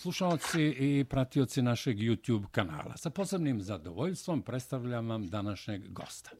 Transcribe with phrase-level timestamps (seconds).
[0.00, 2.96] slušalci i pratioci našeg YouTube kanala.
[2.96, 6.30] Sa posebnim zadovoljstvom predstavljam vam današnjeg gosta.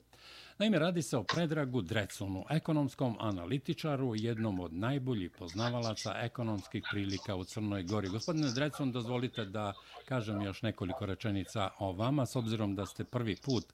[0.60, 7.44] Naime, radi se o Predragu Drecunu, ekonomskom analitičaru, jednom od najboljih poznavalaca ekonomskih prilika u
[7.44, 8.08] Crnoj Gori.
[8.08, 9.72] Gospodine Drecun, dozvolite da
[10.04, 13.64] kažem još nekoliko rečenica o vama, s obzirom da ste prvi put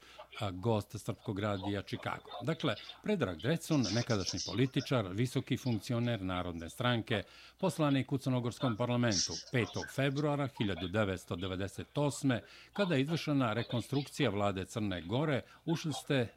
[0.52, 2.30] gost Srpskog radija Čikago.
[2.42, 7.22] Dakle, Predrag Drecun, nekadašnji političar, visoki funkcioner Narodne stranke,
[7.58, 9.66] poslanik u Crnogorskom parlamentu 5.
[9.94, 12.40] februara 1998.
[12.72, 16.28] kada je izvršena rekonstrukcija vlade Crne Gore, ušli ste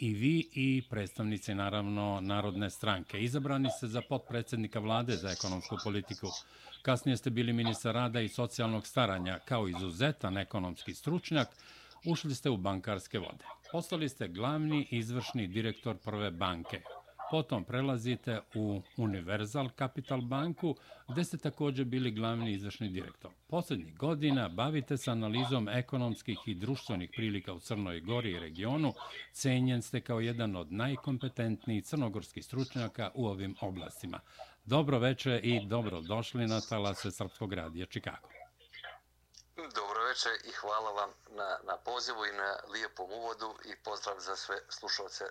[0.00, 3.20] i vi i predstavnici, naravno, Narodne stranke.
[3.20, 6.26] Izabrani ste za potpredsjednika vlade za ekonomsku politiku.
[6.82, 9.38] Kasnije ste bili ministar rada i socijalnog staranja.
[9.38, 11.48] Kao izuzetan ekonomski stručnjak,
[12.04, 13.44] ušli ste u bankarske vode.
[13.72, 16.82] Postali ste glavni izvršni direktor prve banke,
[17.30, 20.76] Potom prelazite u Universal Capital Banku,
[21.08, 23.30] gde ste također bili glavni izvršni direktor.
[23.48, 28.92] Poslednjih godina bavite se analizom ekonomskih i društvenih prilika u Crnoj Gori i regionu.
[29.32, 34.20] Cenjen ste kao jedan od najkompetentnijih crnogorskih stručnjaka u ovim oblastima.
[34.64, 38.39] Dobro veče i dobrodošli na talase Srpskog radija Čikago.
[39.56, 44.36] Dobro veče i hvala vam na, na pozivu i na lijepom uvodu i pozdrav za
[44.36, 45.30] sve slušalce e,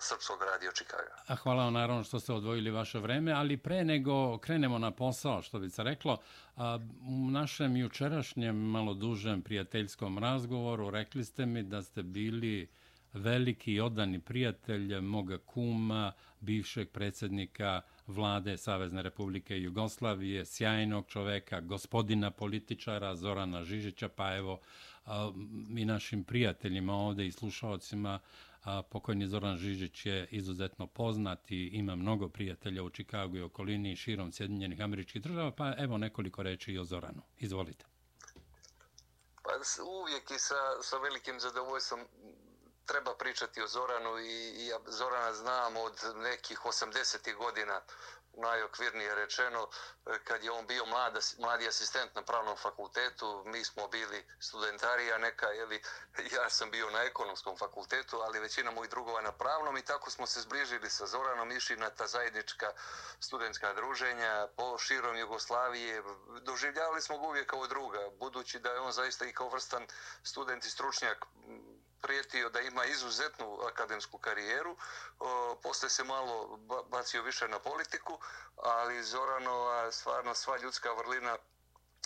[0.00, 1.14] Srpskog radio Čikaga.
[1.26, 5.42] A hvala vam naravno što ste odvojili vaše vreme, ali pre nego krenemo na posao,
[5.42, 6.18] što bi se reklo,
[6.56, 12.70] a, u našem jučerašnjem malo dužem prijateljskom razgovoru rekli ste mi da ste bili
[13.12, 22.30] veliki i odani prijatelj moga kuma, bivšeg predsjednika vlade Savezne republike Jugoslavije, sjajnog čoveka, gospodina
[22.30, 24.60] političara Zorana Žižića, pa evo
[25.06, 25.32] a,
[25.76, 28.18] i našim prijateljima ovde i slušalcima,
[28.64, 33.92] a pokojni Zoran Žižić je izuzetno poznat i ima mnogo prijatelja u Čikagu i okolini
[33.92, 37.22] i širom Sjedinjenih američkih država, pa evo nekoliko reči i o Zoranu.
[37.38, 37.84] Izvolite.
[39.42, 39.50] Pa
[40.02, 42.00] uvijek i sa, sa velikim zadovoljstvom
[42.86, 47.36] treba pričati o Zoranu i, i ja Zorana znam od nekih 80.
[47.36, 47.80] godina
[48.36, 49.68] najokvirnije rečeno,
[50.24, 55.46] kad je on bio mlad, mladi asistent na pravnom fakultetu, mi smo bili studentarija neka,
[55.46, 55.82] jeli,
[56.36, 60.26] ja sam bio na ekonomskom fakultetu, ali većina mojih drugova na pravnom i tako smo
[60.26, 62.72] se zbližili sa Zoranom, išli na ta zajednička
[63.20, 66.02] studentska druženja po širom Jugoslavije.
[66.42, 69.86] Doživljavali smo ga uvijek kao druga, budući da je on zaista i kao vrstan
[70.22, 71.26] student i stručnjak
[72.04, 74.76] prijetio da ima izuzetnu akademsku karijeru.
[75.62, 76.58] Posle se malo
[76.90, 78.18] bacio više na politiku,
[78.56, 81.36] ali Zoranova stvarno sva ljudska vrlina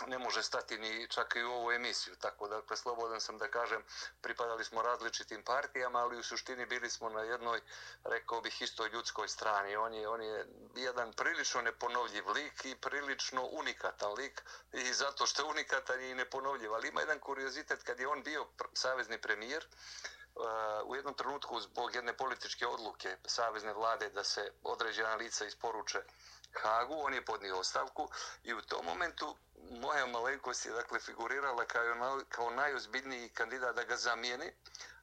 [0.06, 2.16] ne može stati ni čak i u ovu emisiju.
[2.16, 3.82] Tako da, preslobodan sam da kažem,
[4.20, 7.60] pripadali smo različitim partijama, ali u suštini bili smo na jednoj,
[8.04, 9.76] rekao bih, istoj ljudskoj strani.
[9.76, 14.42] On je, on je jedan prilično neponovljiv lik i prilično unikatan lik
[14.72, 16.74] i zato što je unikatan i neponovljiv.
[16.74, 19.66] Ali ima jedan kuriozitet kad je on bio savezni premijer,
[20.34, 26.02] uh, u jednom trenutku zbog jedne političke odluke savezne vlade da se određena lica isporuče
[26.52, 28.08] Hagu, on je podnio ostavku
[28.44, 29.36] i u tom momentu
[29.70, 34.52] moja malenkost je dakle figurirala kao, kao najozbiljniji kandidat da ga zamijeni,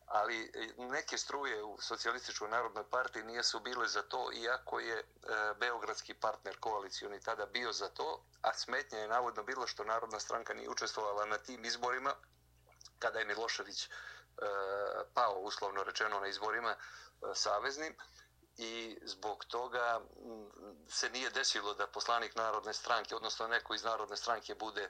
[0.05, 5.03] ali neke struje u socijalističkoj narodnoj partiji nije su bile za to, iako je e,
[5.59, 10.53] beogradski partner koalicioni tada bio za to, a smetnja je navodno bilo što Narodna stranka
[10.53, 12.13] nije učestvovala na tim izborima,
[12.99, 13.89] kada je Milošević e,
[15.13, 16.75] pao, uslovno rečeno, na izborima e,
[17.33, 17.95] saveznim,
[18.57, 20.01] i zbog toga
[20.89, 24.89] se nije desilo da poslanik Narodne stranke, odnosno neko iz Narodne stranke bude e,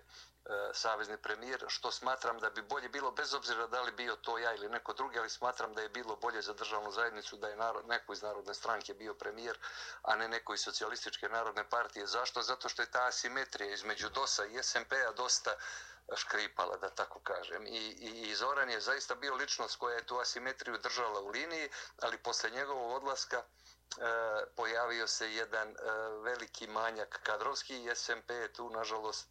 [0.73, 4.55] savezni premijer, što smatram da bi bolje bilo, bez obzira da li bio to ja
[4.55, 7.87] ili neko drugi, ali smatram da je bilo bolje za državnu zajednicu da je narod,
[7.87, 9.57] neko iz Narodne stranke bio premijer,
[10.01, 12.07] a ne neko iz socijalističke narodne partije.
[12.07, 12.41] Zašto?
[12.41, 15.55] Zato što je ta asimetrija između DOS-a i SMP-a dosta
[16.16, 17.67] škripala, da tako kažem.
[17.67, 21.69] I, i, I Zoran je zaista bio ličnost koja je tu asimetriju držala u liniji,
[22.01, 23.43] ali posle njegovog odlaska e,
[24.55, 25.75] pojavio se jedan e,
[26.23, 29.27] veliki manjak kadrovski i SMP je tu, nažalost,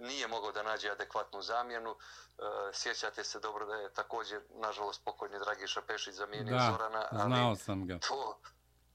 [0.00, 1.90] nije mogao da nađe adekvatnu zamjenu.
[1.90, 2.42] E,
[2.72, 7.08] sjećate se dobro da je također, nažalost, pokojni Dragiša Pešić zamijenio da, Zorana.
[7.10, 7.98] Ali znao sam ga.
[7.98, 8.38] To,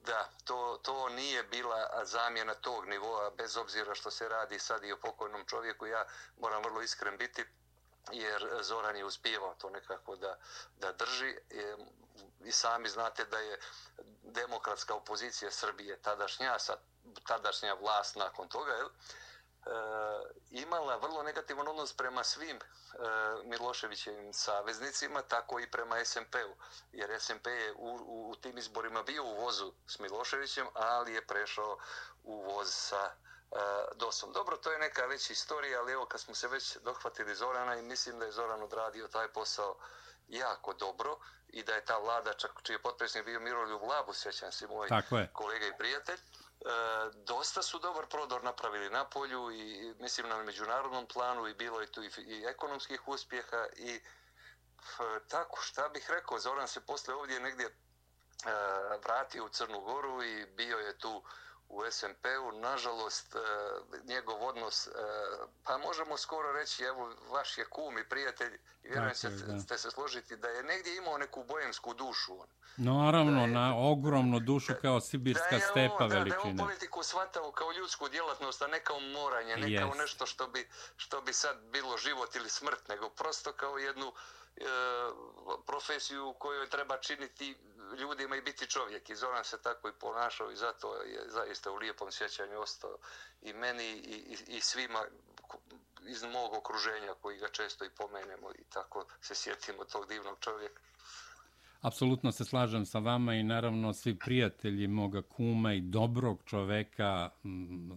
[0.05, 4.91] Da, to, to nije bila zamjena tog nivoa, bez obzira što se radi sad i
[4.91, 5.85] o pokojnom čovjeku.
[5.85, 6.05] Ja
[6.37, 7.45] moram vrlo iskren biti,
[8.11, 10.37] jer Zoran je uspijevao to nekako da,
[10.77, 11.29] da drži.
[11.49, 11.75] E,
[12.45, 13.59] I sami znate da je
[14.23, 16.79] demokratska opozicija Srbije tadašnja, sad,
[17.27, 18.89] tadašnja vlast nakon toga, jel?
[19.65, 19.69] E,
[20.49, 22.59] imala vrlo negativan odnos prema svim e,
[23.43, 26.55] Miloševićevim saveznicima, tako i prema SMP-u.
[26.91, 31.27] Jer SMP je u, u, u tim izborima bio u vozu s Miloševićem, ali je
[31.27, 31.77] prešao
[32.23, 33.11] u voz sa
[33.95, 34.33] dosom.
[34.33, 37.81] Dobro, to je neka već istorija, ali evo kad smo se već dohvatili Zorana i
[37.81, 39.75] mislim da je Zoran odradio taj posao
[40.27, 41.17] jako dobro
[41.49, 44.87] i da je ta vlada, čak čiji je potpredsjednik bio Miroljub Labu, sjećam se moj
[45.33, 50.43] kolega i prijatelj, E, E, dosta su dobar prodor napravili na polju i mislim na
[50.43, 54.01] međunarodnom planu i bilo je tu i, i ekonomskih uspjeha i
[54.79, 57.71] f, tako šta bih rekao Zoran se posle ovdje negdje e,
[59.03, 61.23] vratio u Crnu Goru i bio je tu
[61.71, 62.51] u SMP-u.
[62.51, 63.39] Nažalost, e,
[64.07, 64.91] njegov odnos, e,
[65.63, 68.53] pa možemo skoro reći, evo, vaš je kum i prijatelj,
[68.83, 69.29] i vjerujem se,
[69.63, 72.33] ste se složiti, da je negdje imao neku bojemsku dušu.
[72.77, 76.35] No, naravno, je, na ogromnu dušu kao sibirska da stepa on, veličine.
[76.35, 79.79] Da, da je on politiku shvatao kao ljudsku djelatnost, a ne kao moranje, ne yes.
[79.79, 84.07] kao nešto što bi, što bi sad bilo život ili smrt, nego prosto kao jednu
[84.07, 84.40] e,
[85.65, 87.55] profesiju u kojoj treba činiti
[87.99, 89.09] ljudima i biti čovjek.
[89.09, 92.97] I Zoran se tako i ponašao i zato je zaista u lijepom sjećanju ostao
[93.41, 95.03] i meni i, i, i svima
[96.07, 100.81] iz mog okruženja koji ga često i pomenemo i tako se sjetimo tog divnog čovjeka.
[101.81, 107.29] Apsolutno se slažem sa vama i naravno svi prijatelji moga kuma i dobrog čoveka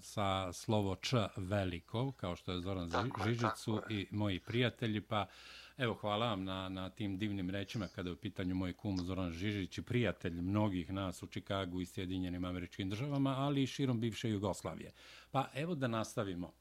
[0.02, 5.26] sa slovo Č veliko, kao što je Zoran tako Žižicu je, i moji prijatelji, pa
[5.76, 9.30] Evo, hvala vam na, na tim divnim rećima kada je u pitanju moj kum Zoran
[9.30, 14.30] Žižić i prijatelj mnogih nas u Čikagu i Sjedinjenim američkim državama, ali i širom bivše
[14.30, 14.92] Jugoslavije.
[15.30, 16.52] Pa evo da nastavimo.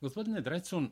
[0.00, 0.90] Gospodine Drecun,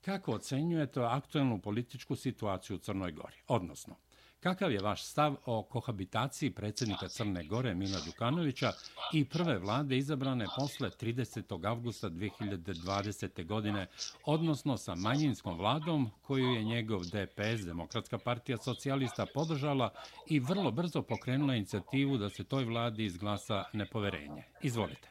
[0.00, 3.36] kako ocenjujete aktualnu političku situaciju u Crnoj Gori?
[3.46, 3.96] Odnosno,
[4.40, 8.72] Kakav je vaš stav o kohabitaciji predsjednika Crne Gore Mila Đukanovića
[9.12, 11.66] i prve vlade izabrane posle 30.
[11.66, 13.46] avgusta 2020.
[13.46, 13.86] godine,
[14.24, 19.90] odnosno sa manjinskom vladom koju je njegov DPS, Demokratska partija socijalista, podržala
[20.26, 24.44] i vrlo brzo pokrenula inicijativu da se toj vladi izglasa nepoverenje?
[24.62, 25.08] Izvolite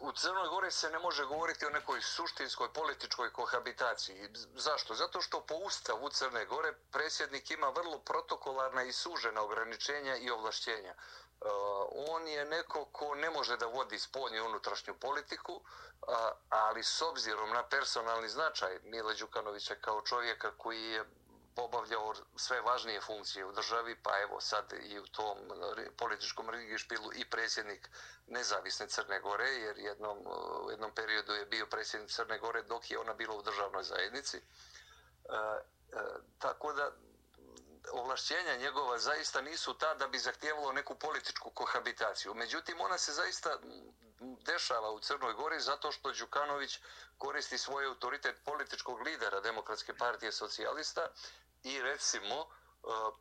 [0.00, 4.28] u Crnoj Gori se ne može govoriti o nekoj suštinskoj političkoj kohabitaciji.
[4.54, 4.94] Zašto?
[4.94, 10.94] Zato što po ustavu Crne Gore predsjednik ima vrlo protokolarna i sužena ograničenja i ovlašćenja.
[10.94, 11.50] Uh,
[12.10, 16.14] on je neko ko ne može da vodi spoljnju i unutrašnju politiku, uh,
[16.48, 21.04] ali s obzirom na personalni značaj Mile Đukanovića kao čovjeka koji je
[21.56, 25.56] obavljao sve važnije funkcije u državi, pa evo sad i u tom uh,
[25.96, 27.90] političkom regišpilu i predsjednik
[28.26, 32.90] nezavisne Crne Gore, jer jednom, uh, u jednom periodu je bio predsjednik Crne Gore dok
[32.90, 34.40] je ona bila u državnoj zajednici.
[35.24, 35.36] E,
[35.92, 36.00] e,
[36.38, 36.92] tako da mm,
[37.92, 42.34] ovlašćenja njegova zaista nisu ta da bi zahtjevalo neku političku kohabitaciju.
[42.34, 46.80] Međutim, ona se zaista mm, dešava u Crnoj Gori zato što Đukanović
[47.18, 51.08] koristi svoj autoritet političkog lidera Demokratske partije socijalista
[51.64, 52.46] i recimo e,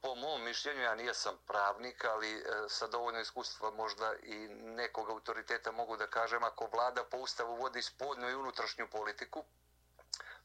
[0.01, 5.71] po mom mišljenju, ja nijesam pravnik, ali e, sa dovoljno iskustva možda i nekog autoriteta
[5.71, 9.43] mogu da kažem, ako vlada po ustavu vodi spodnju i unutrašnju politiku,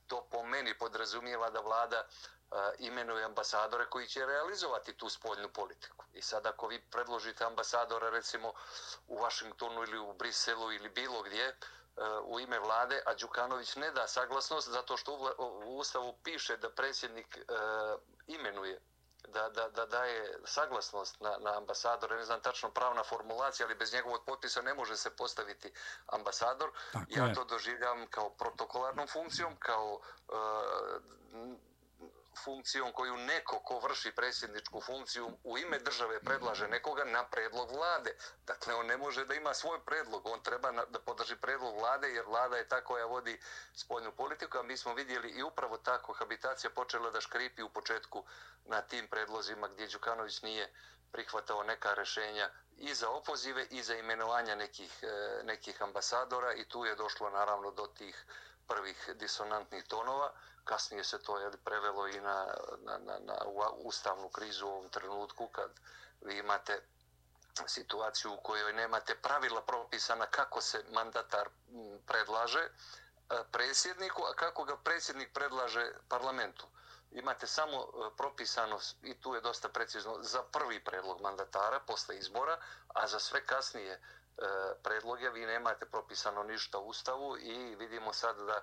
[0.06, 2.06] to po meni podrazumijeva da vlada e,
[2.78, 6.04] imenuje ambasadore koji će realizovati tu spoljnu politiku.
[6.12, 8.52] I sad ako vi predložite ambasadora recimo
[9.06, 11.56] u Vašingtonu ili u Briselu ili bilo gdje,
[12.24, 17.36] u ime vlade, a Đukanović ne da saglasnost zato što u ustavu piše da predsjednik
[17.36, 17.42] e,
[18.26, 18.80] imenuje
[19.28, 23.92] da, da, da daje saglasnost na, na ambasador, ne znam tačno pravna formulacija, ali bez
[23.92, 25.72] njegovog potpisa ne može se postaviti
[26.06, 26.70] ambasador.
[26.92, 27.34] Tako ja je.
[27.34, 30.34] to doživljam kao protokolarnom funkcijom, kao e,
[32.44, 38.16] funkcijom koju neko ko vrši predsjedničku funkciju u ime države predlaže nekoga na predlog vlade.
[38.46, 42.08] Dakle, on ne može da ima svoj predlog, on treba na, da podrži predlog vlade
[42.08, 43.40] jer vlada je ta koja vodi
[43.74, 48.24] spoljnu politiku, a mi smo vidjeli i upravo tako kohabitacija počela da škripi u početku
[48.64, 50.72] na tim predlozima gdje Đukanović nije
[51.12, 56.84] prihvatao neka rešenja i za opozive i za imenovanja nekih, e, nekih ambasadora i tu
[56.84, 58.24] je došlo naravno do tih
[58.66, 60.32] prvih disonantnih tonova
[60.68, 62.46] kasnije se to je prevelo i na,
[62.78, 63.36] na, na, na
[63.76, 65.70] ustavnu krizu u ovom trenutku kad
[66.20, 66.82] vi imate
[67.66, 71.48] situaciju u kojoj nemate pravila propisana kako se mandatar
[72.06, 72.70] predlaže e,
[73.52, 76.66] predsjedniku, a kako ga predsjednik predlaže parlamentu.
[77.10, 82.58] Imate samo e, propisano, i tu je dosta precizno, za prvi predlog mandatara posle izbora,
[82.94, 84.00] a za sve kasnije e,
[84.82, 88.62] predloge vi nemate propisano ništa u ustavu i vidimo sad da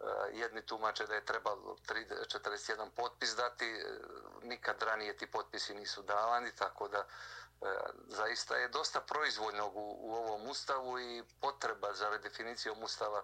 [0.00, 3.98] Eh, jedni tumače da je trebalo 41 potpis dati, eh,
[4.42, 7.66] nikad ranije ti potpisi nisu davani, tako da eh,
[8.08, 13.22] zaista je dosta proizvoljnog u, u ovom ustavu i potreba za redefinicijom ustava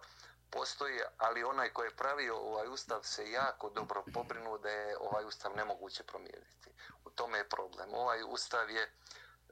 [0.50, 5.24] postoji, ali onaj ko je pravio ovaj ustav se jako dobro pobrinuo da je ovaj
[5.24, 6.70] ustav nemoguće promijeniti.
[7.04, 7.94] U tome je problem.
[7.94, 8.92] Ovaj ustav je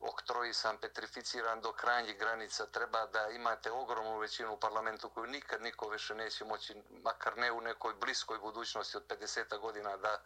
[0.00, 2.66] oktroisan, petrificiran do krajnjih granica.
[2.66, 7.52] Treba da imate ogromnu većinu u parlamentu koju nikad niko više neće moći, makar ne
[7.52, 10.22] u nekoj bliskoj budućnosti od 50 godina da,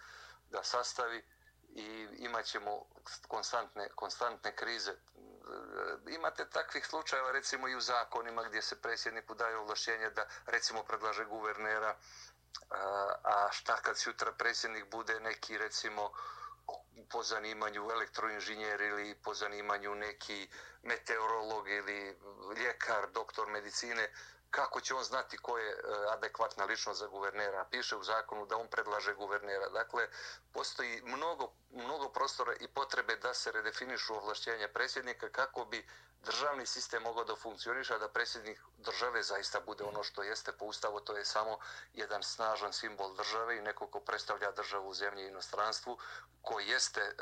[0.50, 1.25] da sastavi
[1.75, 2.87] i imat ćemo
[3.29, 4.93] konstantne, konstantne krize.
[6.09, 11.25] Imate takvih slučajeva recimo i u zakonima gdje se predsjedniku daje ovlašćenje da recimo predlaže
[11.25, 11.97] guvernera,
[13.25, 16.11] a šta kad sutra predsjednik bude neki recimo
[17.11, 20.49] po zanimanju elektroinženjer ili po zanimanju neki
[20.83, 22.19] meteorolog ili
[22.57, 24.09] ljekar, doktor medicine,
[24.51, 25.77] kako će on znati ko je e,
[26.09, 27.65] adekvatna ličnost za guvernera.
[27.71, 29.69] Piše u zakonu da on predlaže guvernera.
[29.69, 30.09] Dakle,
[30.53, 35.87] postoji mnogo, mnogo prostora i potrebe da se redefinišu ovlašćenja predsjednika kako bi
[36.25, 41.00] državni sistem mogao da funkcioniša, da predsjednik države zaista bude ono što jeste po ustavu,
[41.00, 41.59] to je samo
[41.95, 45.99] jedan snažan simbol države i neko ko predstavlja državu u zemlji i inostranstvu,
[46.43, 47.14] ko jeste e,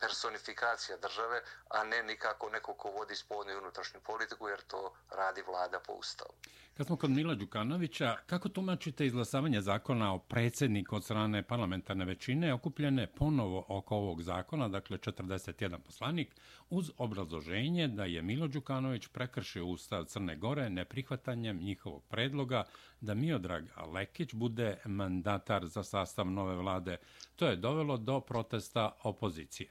[0.00, 5.42] personifikacija države, a ne nikako neko ko vodi spoljnu i unutrašnju politiku, jer to radi
[5.42, 6.34] vlada po ustavu.
[6.80, 12.54] Kad smo kod Mila Đukanovića, kako tumačite izglasavanje zakona o predsjedniku od strane parlamentarne većine,
[12.54, 16.34] okupljene ponovo oko ovog zakona, dakle 41 poslanik,
[16.70, 22.64] uz obrazloženje da je Milo Đukanović prekršio ustav Crne Gore neprihvatanjem njihovog predloga
[23.00, 26.96] da Miodrag Lekić bude mandatar za sastav nove vlade.
[27.36, 29.70] To je dovelo do protesta opozicije.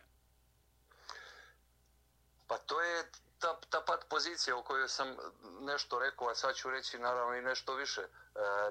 [2.48, 3.04] Pa to je
[3.40, 5.16] ta, ta pat pozicija o kojoj sam
[5.62, 8.02] nešto rekao, a sad ću reći naravno i nešto više.
[8.02, 8.08] E,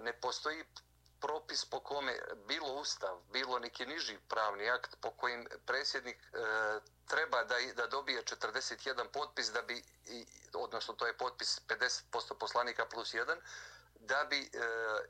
[0.00, 0.64] ne postoji
[1.20, 6.38] propis po kome bilo ustav, bilo neki niži pravni akt po kojim predsjednik e,
[7.06, 12.86] treba da, da dobije 41 potpis da bi, i, odnosno to je potpis 50% poslanika
[12.86, 13.36] plus 1,
[14.00, 14.48] da bi e,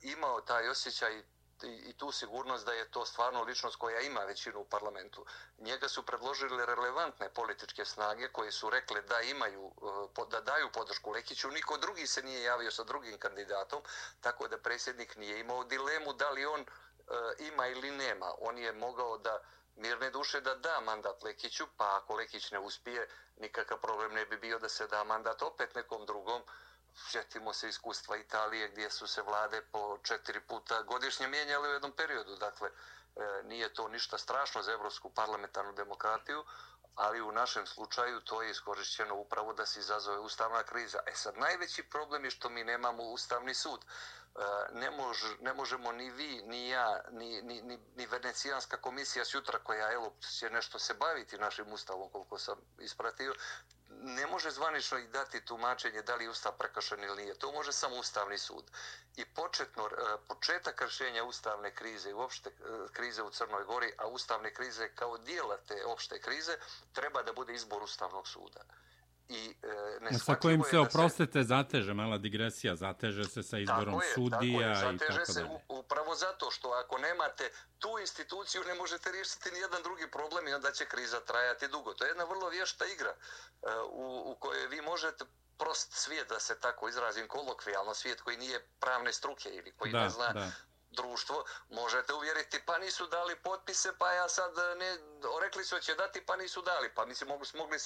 [0.03, 1.23] imao taj osjećaj
[1.62, 5.27] i tu sigurnost da je to stvarno ličnost koja ima većinu u parlamentu.
[5.59, 9.73] Njega su predložili relevantne političke snage koje su rekle da imaju
[10.19, 11.49] e, da daju podršku Lekiću.
[11.49, 13.83] Niko drugi se nije javio sa drugim kandidatom,
[14.21, 16.67] tako da predsjednik nije imao dilemu da li on e,
[17.38, 18.33] ima ili nema.
[18.38, 19.43] On je mogao da
[19.77, 24.37] mirne duše da da mandat Lekiću, pa ako Lekić ne uspije, nikakav problem ne bi
[24.37, 26.43] bio da se da mandat opet nekom drugom
[27.11, 31.93] sjetimo se iskustva Italije gdje su se vlade po četiri puta godišnje mijenjale u jednom
[31.93, 32.37] periodu.
[32.37, 36.45] Dakle, e, nije to ništa strašno za evropsku parlamentarnu demokratiju,
[36.95, 40.99] ali u našem slučaju to je iskorišćeno upravo da se izazove ustavna kriza.
[41.07, 43.85] E sad, najveći problem je što mi nemamo ustavni sud.
[44.38, 49.25] Eh, ne, mož, ne možemo ni vi, ni ja, ni, ni, ni, ni Venecijanska komisija
[49.25, 53.35] sutra koja evo, će nešto se baviti našim ustavom, koliko sam ispratio,
[53.88, 57.35] ne može zvanično i dati tumačenje da li je ustav prekršen ili nije.
[57.35, 58.64] To može samo ustavni sud.
[59.16, 64.07] I početno, eh, početak kršenja ustavne krize i uopšte eh, krize u Crnoj Gori, a
[64.07, 66.59] ustavne krize kao dijela te opšte krize,
[66.92, 68.64] treba da bude izbor ustavnog suda
[69.28, 69.54] i
[70.11, 71.47] e, sa kojim se oprostite se...
[71.47, 75.44] zateže mala digresija zateže se sa izborom tako je, sudija tako je, i tako se
[75.68, 80.52] upravo zato što ako nemate tu instituciju ne možete riješiti ni jedan drugi problem i
[80.52, 81.94] onda će kriza trajati dugo.
[81.94, 83.16] To je jedna vrlo vješta igra e,
[83.90, 85.25] u, u kojoj vi možete
[85.58, 90.02] prost svijet da se tako izrazim kolokvijalno svijet koji nije pravne struke ili koji da,
[90.02, 90.50] ne zna da
[91.00, 94.99] društvo, možete uvjeriti, pa nisu dali potpise, pa ja sad e, ne,
[95.43, 96.95] rekli su da će dati, pa nisu dali.
[96.95, 97.78] Pa mislim, mogli, mogli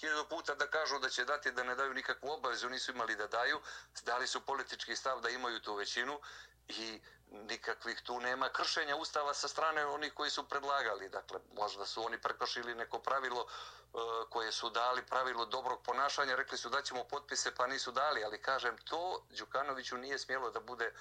[0.00, 3.26] hiljadu puta da kažu da će dati, da ne daju nikakvu obavezu, nisu imali da
[3.26, 3.60] daju.
[4.02, 6.20] Dali su politički stav da imaju tu većinu
[6.68, 7.00] i
[7.30, 11.08] nikakvih tu nema kršenja ustava sa strane onih koji su predlagali.
[11.08, 13.96] Dakle, možda su oni prekršili neko pravilo e,
[14.30, 18.42] koje su dali pravilo dobrog ponašanja, rekli su da ćemo potpise pa nisu dali, ali
[18.42, 20.92] kažem, to Đukanoviću nije smjelo da bude e,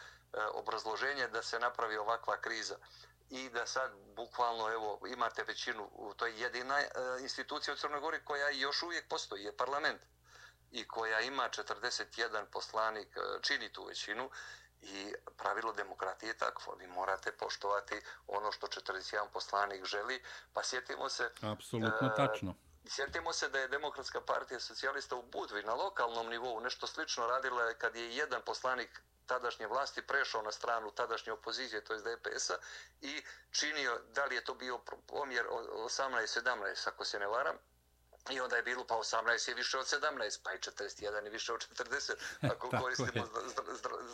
[0.54, 2.76] obrazloženje da se napravi ovakva kriza.
[3.30, 6.90] I da sad bukvalno evo imate većinu, to je jedina e,
[7.22, 10.02] institucija u Crnoj Gori koja još uvijek postoji, je parlament.
[10.72, 14.30] I koja ima 41 poslanik, e, čini tu većinu.
[14.82, 16.76] I pravilo demokratije je takvo.
[16.76, 20.24] Vi morate poštovati ono što 41 poslanik želi.
[20.54, 21.32] Pa sjetimo se...
[21.42, 22.56] Apsolutno uh, tačno.
[22.86, 27.74] Sjetimo se da je Demokratska partija socijalista u Budvi na lokalnom nivou nešto slično radila
[27.74, 32.58] kad je jedan poslanik tadašnje vlasti prešao na stranu tadašnje opozicije, to je DPS-a,
[33.02, 34.80] i činio, da li je to bio
[35.12, 37.56] omjer 18-17, ako se ne varam,
[38.30, 41.54] I onda je bilo pa 18 je više od 17, pa i 41 je više
[41.54, 42.14] od 40,
[42.54, 43.28] ako koristimo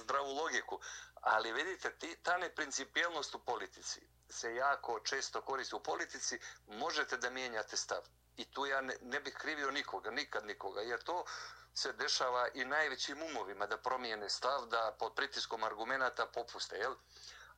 [0.01, 0.79] zdravu logiku.
[1.21, 7.29] Ali vidite, ti, ta neprincipijelnost u politici se jako često koristi u politici, možete da
[7.29, 8.01] mijenjate stav.
[8.37, 11.25] I tu ja ne, ne bih krivio nikoga, nikad nikoga, jer to
[11.73, 16.95] se dešava i najvećim umovima da promijene stav, da pod pritiskom argumenta popuste, jel?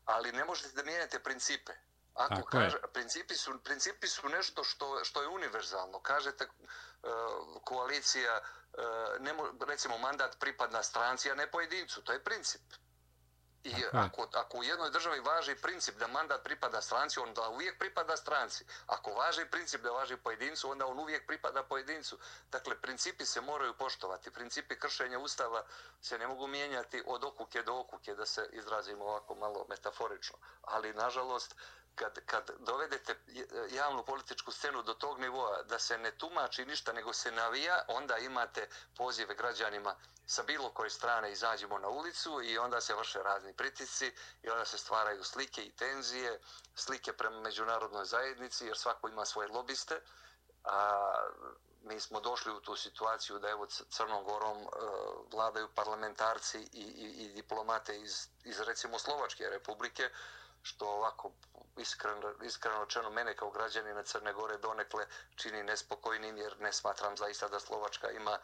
[0.06, 1.74] Ali ne možete da mijenjate principe
[2.18, 2.88] Ako Tako kaže, je.
[2.94, 6.00] principi su, principi su nešto što, što je univerzalno.
[6.00, 7.10] Kažete uh,
[7.64, 12.02] koalicija, uh, ne mo, recimo mandat pripadna stranci, a ne pojedincu.
[12.02, 12.62] To je princip.
[13.64, 18.18] I ako, ako u jednoj državi važi princip da mandat pripada stranci, onda uvijek pripada
[18.18, 18.66] stranci.
[18.88, 22.18] Ako važi princip da važi pojedincu, onda on uvijek pripada pojedincu.
[22.52, 24.32] Dakle, principi se moraju poštovati.
[24.32, 25.64] Principi kršenja ustava
[26.02, 30.38] se ne mogu mijenjati od okuke do okuke, da se izrazimo ovako malo metaforično.
[30.62, 31.56] Ali, nažalost,
[31.98, 33.16] kad, kad dovedete
[33.70, 38.18] javnu političku scenu do tog nivoa da se ne tumači ništa nego se navija, onda
[38.18, 43.54] imate pozive građanima sa bilo koje strane izađemo na ulicu i onda se vrše razni
[43.54, 44.12] pritisci
[44.44, 46.40] i onda se stvaraju slike i tenzije,
[46.76, 50.02] slike prema međunarodnoj zajednici jer svako ima svoje lobiste.
[50.64, 51.14] A,
[51.84, 54.70] mi smo došli u tu situaciju da evo Crnom Gorom uh,
[55.32, 60.10] vladaju parlamentarci i, i, i diplomate iz, iz recimo Slovačke republike,
[60.62, 61.32] što ovako
[61.78, 67.48] iskreno, iskreno čeno mene kao građanina Crne Gore donekle čini nespokojnim jer ne smatram zaista
[67.48, 68.38] da Slovačka ima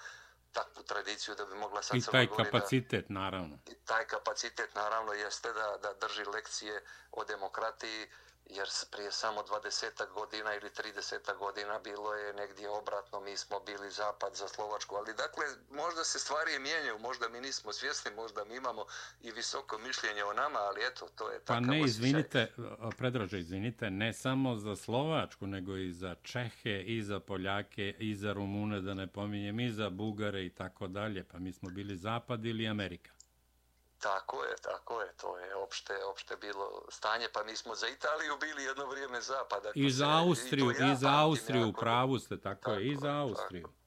[0.51, 3.58] takvu tradiciju da bi mogla sad I taj kapacitet, da, naravno.
[3.67, 8.08] I taj kapacitet, naravno, jeste da, da drži lekcije o demokratiji
[8.50, 13.91] jer prije samo 20 godina ili 30 godina bilo je negdje obratno, mi smo bili
[13.91, 18.55] zapad za Slovačku, ali dakle, možda se stvari mijenjaju, možda mi nismo svjesni, možda mi
[18.55, 18.85] imamo
[19.21, 22.51] i visoko mišljenje o nama, ali eto, to je takav Pa ne, izvinite,
[22.97, 28.33] predraže, izvinite, ne samo za Slovačku, nego i za Čehe, i za Poljake, i za
[28.33, 32.45] Rumune, da ne pominjem, i za Bugare i tako dalje, pa mi smo bili zapad
[32.45, 33.12] ili Amerika.
[34.03, 38.33] Tako je, tako je, to je opšte, opšte bilo stanje, pa mi smo za Italiju
[38.41, 39.69] bili jedno vrijeme zapada.
[39.75, 43.12] I za Austriju, i, i za Austriju, u pravu ste, tako, tako je, i za
[43.12, 43.67] Austriju.
[43.67, 43.83] Tako.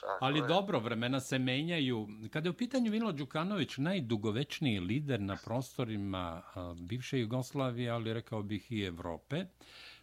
[0.00, 0.46] Tako Ali je.
[0.46, 2.08] dobro, vremena se menjaju.
[2.32, 6.42] Kada je u pitanju Milo Đukanović, najdugovečniji lider na prostorima
[6.76, 9.44] bivše Jugoslavije, ali rekao bih i Evrope,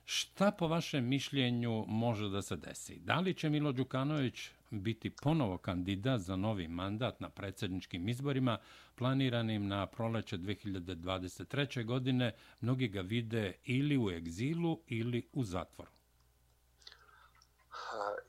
[0.05, 2.99] šta po vašem mišljenju može da se desi?
[2.99, 4.49] Da li će Milo Đukanović
[4.81, 8.57] biti ponovo kandidat za novi mandat na predsjedničkim izborima
[8.95, 11.85] planiranim na proleće 2023.
[11.85, 15.91] godine, mnogi ga vide ili u egzilu ili u zatvoru.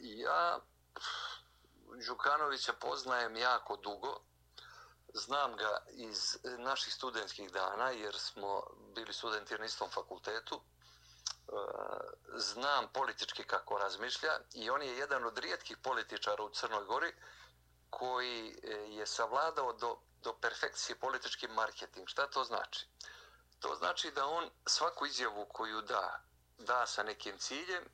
[0.01, 0.59] Ja
[2.07, 4.21] Đukanovića poznajem jako dugo.
[5.15, 8.63] Znam ga iz naših studentskih dana jer smo
[8.95, 10.61] bili studenti na istom fakultetu
[12.37, 17.13] znam politički kako razmišlja i on je jedan od rijetkih političara u Crnoj Gori
[17.91, 22.09] koji e, je savladao do, do perfekcije politički marketing.
[22.09, 22.87] Šta to znači?
[23.61, 26.21] To znači da on svaku izjavu koju da,
[26.59, 27.85] da sa nekim ciljem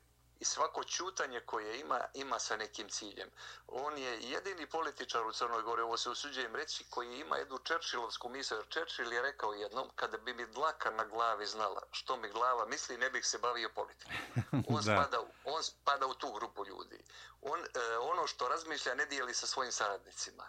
[0.43, 3.29] i svako čutanje koje ima, ima sa nekim ciljem.
[3.67, 8.29] On je jedini političar u Crnoj Gori, ovo se usuđujem reći, koji ima jednu Čerčilovsku
[8.29, 8.57] misle.
[8.57, 12.65] Jer Čerčil je rekao jednom, kada bi mi dlaka na glavi znala što mi glava
[12.65, 14.15] misli, ne bih se bavio politikom.
[14.75, 17.03] On, spada, on spada u tu grupu ljudi.
[17.41, 20.43] On, eh, ono što razmišlja ne dijeli sa svojim saradnicima.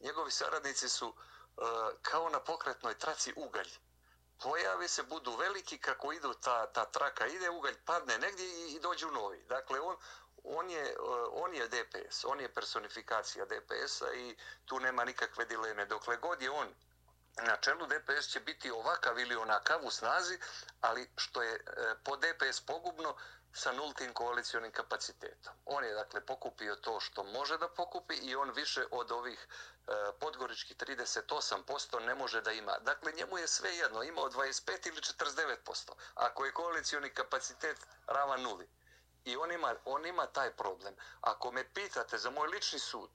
[0.00, 1.62] Njegovi saradnici su eh,
[2.02, 3.70] kao na pokretnoj traci ugalj
[4.42, 8.80] pojave se, budu veliki, kako idu ta, ta traka, ide ugalj, padne negdje i, i
[8.80, 9.44] dođu novi.
[9.48, 9.96] Dakle, on,
[10.44, 10.94] on, je, e,
[11.32, 15.86] on je DPS, on je personifikacija DPS-a i tu nema nikakve dileme.
[15.86, 16.74] Dokle god je on
[17.42, 20.38] na čelu DPS će biti ovakav ili onakav u snazi,
[20.80, 21.60] ali što je e,
[22.04, 23.16] po DPS pogubno,
[23.54, 25.52] sa nultim koalicijonim kapacitetom.
[25.64, 29.46] On je dakle pokupio to što može da pokupi i on više od ovih
[29.86, 32.78] e, podgoričkih 38% ne može da ima.
[32.78, 38.68] Dakle, njemu je sve jedno, imao 25 ili 49%, ako je koalicijoni kapacitet rava nuli.
[39.24, 40.94] I on ima, on ima taj problem.
[41.20, 43.10] Ako me pitate za moj lični sud,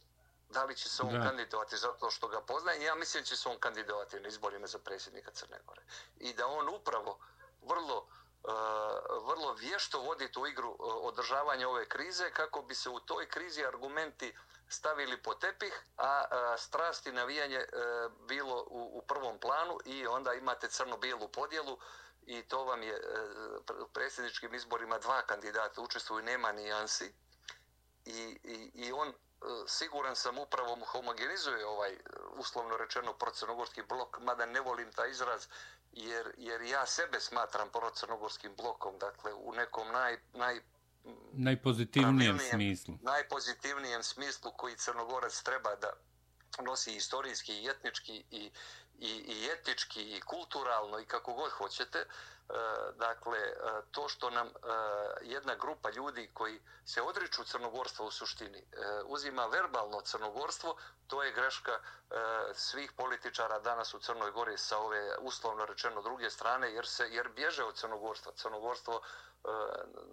[0.49, 1.23] da li će se on da.
[1.23, 4.79] kandidovati zato što ga poznaje, ja mislim da će se on kandidovati na izborima za
[4.79, 5.81] predsjednika Crne Gore.
[6.17, 7.19] I da on upravo
[7.61, 8.07] vrlo
[8.43, 8.51] E,
[9.25, 13.65] vrlo vješto vodi tu igru e, održavanja ove krize kako bi se u toj krizi
[13.65, 14.35] argumenti
[14.67, 17.65] stavili po tepih, a e, strasti navijanje
[18.27, 21.77] bilo u prvom planu i onda imate crno-bijelu podjelu
[22.21, 23.01] i to vam je
[23.85, 27.13] u predsjedničkim izborima dva kandidata učestvuju, nema nijansi.
[28.05, 29.13] I, i, i on
[29.67, 31.97] siguran sam upravo homogenizuje ovaj
[32.37, 35.47] uslovno rečeno procrnogorski blok, mada ne volim taj izraz
[35.91, 40.61] jer, jer ja sebe smatram procrnogorskim blokom, dakle u nekom naj, naj
[41.33, 42.97] najpozitivnijem smislu.
[43.01, 45.93] Najpozitivnijem smislu koji Crnogorac treba da
[46.63, 48.51] nosi istorijski i etnički i,
[48.99, 52.05] i, i etički i kulturalno i kako god hoćete,
[52.49, 53.53] E, dakle, e,
[53.91, 54.51] to što nam e,
[55.21, 58.63] jedna grupa ljudi koji se odriču crnogorstva u suštini e,
[59.05, 60.75] uzima verbalno crnogorstvo,
[61.07, 61.79] to je greška e,
[62.53, 67.29] svih političara danas u Crnoj Gori sa ove uslovno rečeno druge strane, jer se jer
[67.29, 68.31] bježe od crnogorstva.
[68.35, 69.01] Crnogorstvo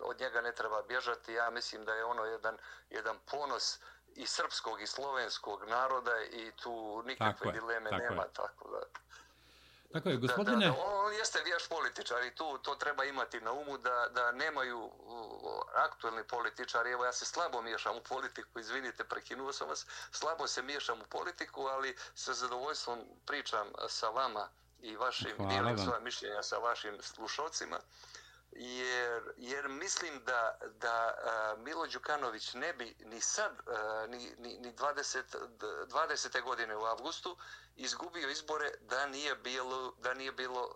[0.00, 1.32] od njega ne treba bježati.
[1.32, 2.58] Ja mislim da je ono jedan,
[2.90, 3.78] jedan ponos
[4.16, 8.22] i srpskog i slovenskog naroda i tu nikakve tako dileme je, tako nema.
[8.22, 8.32] Je.
[8.32, 8.80] Tako da.
[9.92, 10.66] Tako je, gospodine...
[10.66, 14.32] Da, da, on jeste vješ političar i tu to treba imati na umu da, da
[14.32, 14.90] nemaju
[15.74, 16.90] aktuelni političari.
[16.90, 19.86] Evo, ja se slabo miješam u politiku, izvinite, prekinuo sam vas.
[20.10, 24.48] Slabo se miješam u politiku, ali sa zadovoljstvom pričam sa vama
[24.80, 27.80] i vašim, dijelim svoje mišljenja sa vašim slušalcima.
[28.58, 31.14] Jer, jer mislim da, da
[31.58, 33.52] Milo Đukanović ne bi ni sad,
[34.08, 35.22] ni, ni, ni 20,
[35.88, 36.42] 20.
[36.44, 37.36] godine u avgustu,
[37.76, 40.70] izgubio izbore da nije bilo, da nije bilo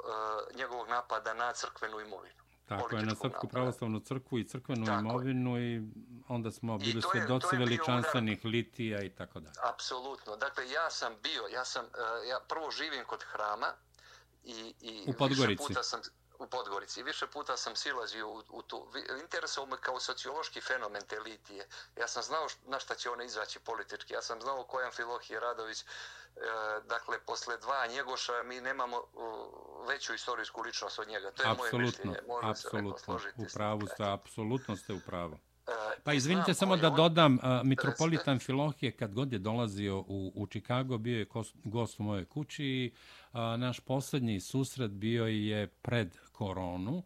[0.55, 2.41] njegovog napada na crkvenu imovinu.
[2.71, 5.77] Tako je, na Srpsku pravoslavnu crkvu i crkvenu tako imovinu je.
[5.77, 5.83] i
[6.29, 9.55] onda smo bili svjedoci veličanstvenih litija i tako dalje.
[9.75, 10.37] Apsolutno.
[10.37, 11.85] Dakle, ja sam bio, ja sam,
[12.31, 13.67] ja prvo živim kod hrama
[14.45, 15.47] i, i u Podgorici.
[15.47, 16.01] više puta sam,
[16.41, 17.03] u Podgorici.
[17.03, 18.87] Više puta sam silazio u, u tu.
[19.23, 21.67] Interesao me kao sociološki fenomen te litije.
[21.97, 24.15] Ja sam znao na šta će one izaći politički.
[24.15, 25.81] Ja sam znao ko je Amfilohije Radović.
[25.81, 25.85] E,
[26.89, 31.31] dakle, posle dva Njegoša mi nemamo uh, veću istorijsku ličnost od njega.
[31.31, 32.19] To je apsolutno, moje mišljenje.
[32.29, 33.21] Možda apsolutno.
[33.37, 35.39] U pravu ste, apsolutno ste u pravu.
[35.67, 37.39] E, pa izvinite samo da dodam,
[37.71, 41.27] Mitropolitan Filohije kad god je dolazio u, u Chicago bio je
[41.65, 42.93] gost u mojoj kući i
[43.59, 47.03] naš posljednji susret bio je pred koronu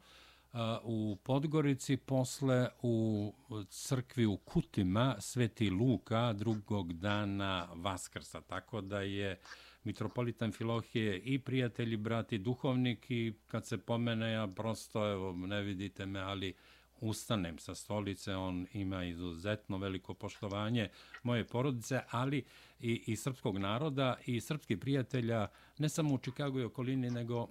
[0.82, 3.32] u Podgorici, posle u
[3.68, 8.40] crkvi u Kutima, Sveti Luka, drugog dana Vaskrsa.
[8.40, 9.38] Tako da je
[9.84, 16.06] mitropolitan Filohije i prijatelji, brati, duhovnik i kad se pomene, ja prosto, evo, ne vidite
[16.06, 16.54] me, ali
[17.00, 20.88] ustanem sa stolice, on ima izuzetno veliko poštovanje
[21.22, 22.44] moje porodice, ali
[22.80, 27.48] i, i srpskog naroda i srpskih prijatelja, ne samo u Čikagu i okolini, nego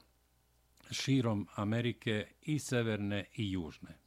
[0.92, 3.98] širom Amerike i severne i južne.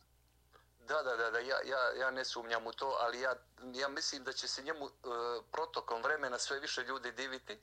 [0.88, 3.34] Da, da, da, da ja, ja, ja ne sumnjam u to, ali ja,
[3.74, 4.90] ja mislim da će se njemu e,
[5.52, 7.58] protokom vremena sve više ljudi diviti,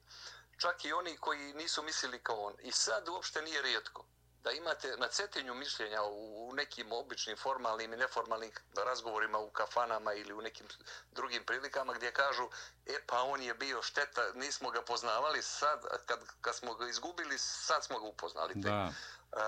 [0.57, 2.53] čak i oni koji nisu mislili kao on.
[2.63, 4.05] I sad uopšte nije rijetko
[4.43, 8.51] da imate na cetinju mišljenja u, u nekim običnim formalnim i neformalnim
[8.85, 10.67] razgovorima u kafanama ili u nekim
[11.11, 12.43] drugim prilikama gdje kažu
[12.85, 17.37] e pa on je bio šteta, nismo ga poznavali, sad kad, kad smo ga izgubili,
[17.37, 18.53] sad smo ga upoznali.
[18.55, 18.93] Da.
[19.31, 19.39] Uh,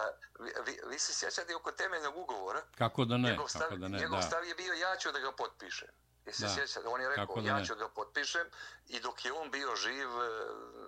[0.65, 2.61] vi, vi se sjećate oko temeljnog ugovora?
[2.77, 3.29] Kako da ne?
[3.29, 4.25] Njegov stav, kako da ne, njegov da.
[4.25, 5.89] stav je bio ja ću da ga potpišem.
[6.25, 6.87] Jesi se sjećate?
[6.87, 8.47] On je rekao ja ću ga potpišem
[8.87, 10.09] i dok je on bio živ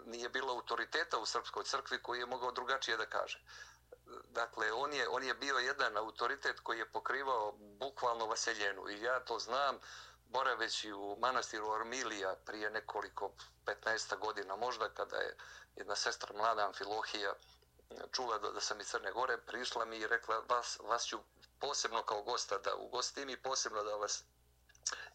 [0.05, 3.43] nije bilo autoriteta u Srpskoj crkvi koji je mogao drugačije da kaže
[4.29, 8.89] dakle, on je, on je bio jedan autoritet koji je pokrivao bukvalno vaseljenu.
[8.89, 9.79] I ja to znam,
[10.29, 13.31] boraveći u manastiru Armilija prije nekoliko
[13.65, 15.37] 15 godina, možda kada je
[15.75, 17.33] jedna sestra mlada Amfilohija
[18.11, 21.19] čula da, da sam iz Crne Gore, prišla mi i rekla vas, vas ću
[21.59, 24.23] posebno kao gosta da ugostim i posebno da vas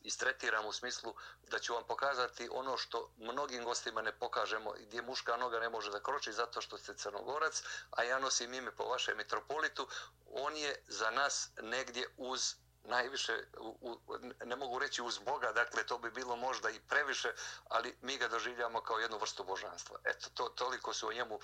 [0.04, 1.14] istretiram u smislu
[1.50, 5.90] da ću vam pokazati ono što mnogim gostima ne pokažemo gdje muška noga ne može
[5.90, 9.88] da kroči zato što ste crnogorac, a ja nosim ime po vašem metropolitu,
[10.30, 15.86] on je za nas negdje uz najviše, u, u, ne mogu reći uz Boga, dakle
[15.86, 17.32] to bi bilo možda i previše,
[17.68, 19.98] ali mi ga doživljamo kao jednu vrstu božanstva.
[20.04, 21.40] Eto, to, toliko su o njemu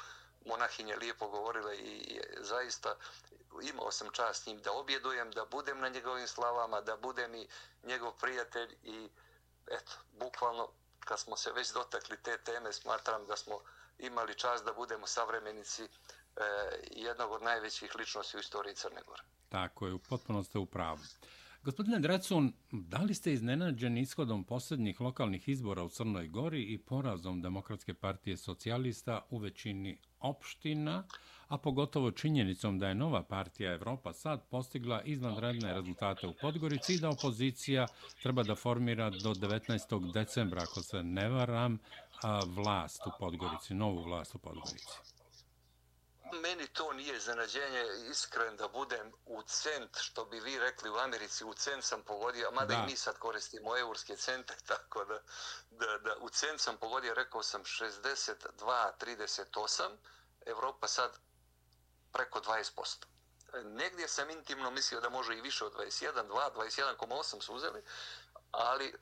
[0.47, 2.97] monahinje lijepo govorile i zaista
[3.63, 7.49] imao sam čast s njim da objedujem, da budem na njegovim slavama, da budem i
[7.83, 9.09] njegov prijatelj i
[9.67, 10.69] eto, bukvalno
[11.01, 13.61] kad smo se već dotakli te teme, smatram da smo
[13.99, 15.91] imali čast da budemo savremenici uh,
[16.39, 16.43] E,
[16.97, 19.23] jednog od najvećih ličnosti u istoriji Crne Gore.
[19.49, 20.99] Tako je, potpuno ste u pravu.
[21.63, 27.43] Gospodine Drecun, da li ste iznenađeni ishodom posljednjih lokalnih izbora u Crnoj Gori i porazom
[27.43, 31.05] Demokratske partije socijalista u većini opština,
[31.49, 36.99] a pogotovo činjenicom da je nova partija Evropa sad postigla izvanredne rezultate u Podgorici i
[36.99, 37.87] da opozicija
[38.23, 40.13] treba da formira do 19.
[40.13, 41.79] decembra, ako se ne varam,
[42.47, 45.18] vlast u Podgorici, novu vlast u Podgorici?
[46.33, 51.45] Meni to nije iznenađenje, iskren da budem u cent, što bi vi rekli u Americi,
[51.45, 52.83] u cent sam pogodio, mada da.
[52.83, 55.23] i mi sad koristimo eurske cente, tako da,
[55.71, 59.97] da, da u cent sam pogodio, rekao sam 62-38,
[60.47, 61.19] Evropa sad
[62.13, 63.05] preko 20%.
[63.65, 67.83] Negdje sam intimno mislio da može i više od 21, 2, 21,8 su uzeli,
[68.51, 68.95] ali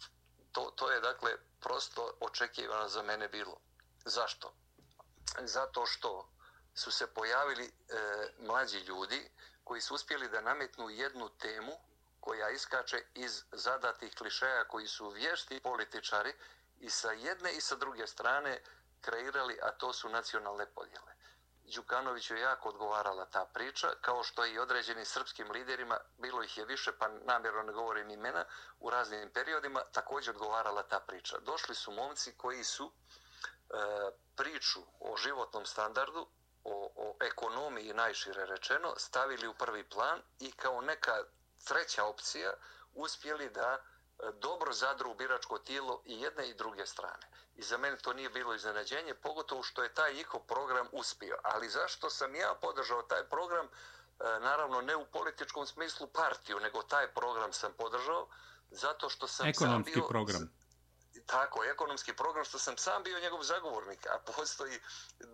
[0.53, 3.61] to, to je dakle prosto očekivano za mene bilo.
[4.05, 4.53] Zašto?
[5.45, 6.29] zato što
[6.77, 7.73] su se pojavili e,
[8.39, 9.31] mlađi ljudi
[9.65, 11.73] koji su uspjeli da nametnu jednu temu
[12.21, 16.35] koja iskače iz zadatih klišeja koji su vješti političari
[16.81, 18.63] i sa jedne i sa druge strane
[19.01, 21.13] kreirali, a to su nacionalne podjele.
[21.75, 26.65] Đukanoviću je jako odgovarala ta priča, kao što i određenim srpskim liderima, bilo ih je
[26.65, 28.45] više, pa namjerno ne govorim imena,
[28.81, 31.39] u raznim periodima, također odgovarala ta priča.
[31.39, 32.93] Došli su momci koji su e,
[34.37, 36.29] priču o životnom standardu,
[36.67, 41.15] o, o ekonomiji najšire rečeno, stavili u prvi plan i kao neka
[41.65, 42.53] treća opcija
[42.95, 47.27] uspjeli da e, dobro zadru biračko tijelo i jedne i druge strane.
[47.57, 51.39] I za mene to nije bilo iznenađenje, pogotovo što je taj njihov program uspio.
[51.43, 53.67] Ali zašto sam ja podržao taj program?
[53.67, 53.71] E,
[54.41, 58.29] naravno, ne u političkom smislu partiju, nego taj program sam podržao
[58.71, 60.09] zato što sam Ekonomski sam bio...
[60.09, 60.51] program.
[61.27, 64.79] Tako, ekonomski program, što sam sam bio njegov zagovornik, a postoji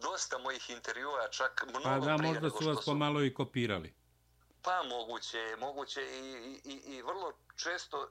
[0.03, 3.95] dosta mojih intervjua, čak mnogo pa da, prije možda su vas pomalo i kopirali.
[4.62, 8.09] Pa moguće, moguće i, i, i vrlo često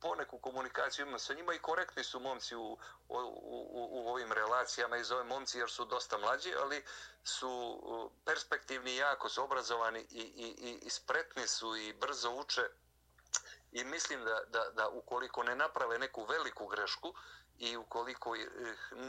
[0.00, 4.96] poneku komunikaciju imam sa njima i korektni su momci u, u, u, u ovim relacijama
[4.96, 6.84] i zove momci jer su dosta mlađi, ali
[7.24, 7.80] su
[8.24, 12.62] perspektivni, jako su obrazovani i, i, i spretni su i brzo uče
[13.80, 17.14] i mislim da, da, da ukoliko ne naprave neku veliku grešku
[17.58, 18.48] i ukoliko ih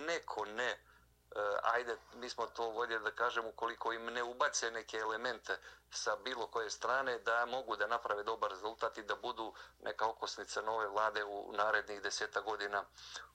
[0.07, 0.98] neko ne uh,
[1.35, 5.57] Eh, ajde, mi smo to voljeli da kažem, ukoliko im ne ubace neke elemente
[5.91, 10.61] sa bilo koje strane, da mogu da naprave dobar rezultat i da budu neka okosnica
[10.61, 12.83] nove vlade u narednih deseta godina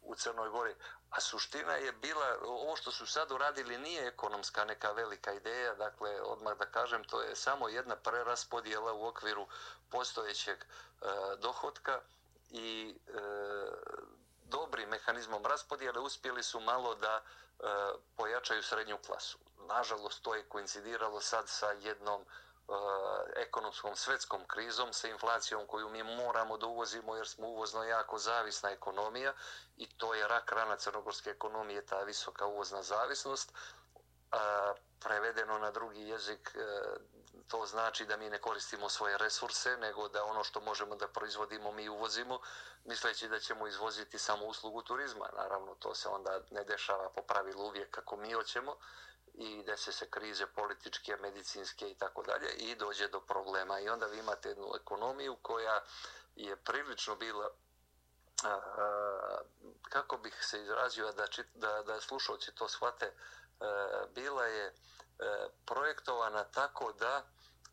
[0.02, 0.74] u Crnoj Gori.
[1.11, 6.20] A suština je bila, ovo što su sad uradili nije ekonomska neka velika ideja, dakle,
[6.20, 9.46] odmah da kažem, to je samo jedna preraspodjela u okviru
[9.90, 10.66] postojećeg e,
[11.38, 12.00] dohotka
[12.50, 13.20] i e,
[14.54, 17.22] dobrim mehanizmom raspodjele uspjeli su malo da
[17.60, 17.66] E,
[18.16, 19.38] pojačaju srednju klasu.
[19.58, 22.26] Nažalost, to je koincidiralo sad sa jednom e,
[23.36, 28.70] ekonomskom svetskom krizom, sa inflacijom koju mi moramo da uvozimo jer smo uvozno jako zavisna
[28.70, 29.32] ekonomija
[29.76, 33.52] i to je rak rana crnogorske ekonomije, ta visoka uvozna zavisnost.
[33.52, 33.56] E,
[35.00, 36.60] prevedeno na drugi jezik, e,
[37.48, 41.72] to znači da mi ne koristimo svoje resurse, nego da ono što možemo da proizvodimo
[41.72, 42.40] mi uvozimo,
[42.85, 45.28] misleći da ćemo izvoziti samo uslugu turizma.
[45.37, 48.76] Naravno, to se onda ne dešava po pravilu uvijek kako mi hoćemo
[49.35, 53.80] i dese se krize političke, medicinske i tako dalje i dođe do problema.
[53.80, 55.80] I onda vi imate jednu ekonomiju koja
[56.37, 57.50] je prilično bila
[59.83, 63.12] kako bih se izrazio da, da, da slušalci to shvate,
[64.14, 64.74] bila je
[65.64, 67.22] projektovana tako da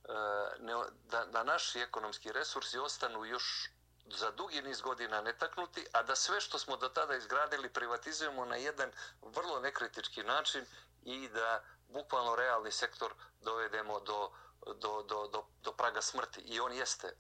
[0.10, 0.14] E,
[0.60, 3.70] ne, da, da naši ekonomski resursi ostanu još
[4.06, 8.56] za dugi niz godina netaknuti, a da sve što smo do tada izgradili privatizujemo na
[8.56, 10.66] jedan vrlo nekritički način
[11.04, 14.32] i da bukvalno realni sektor dovedemo do,
[14.66, 16.42] do, do, do, do praga smrti.
[16.42, 17.14] I on jeste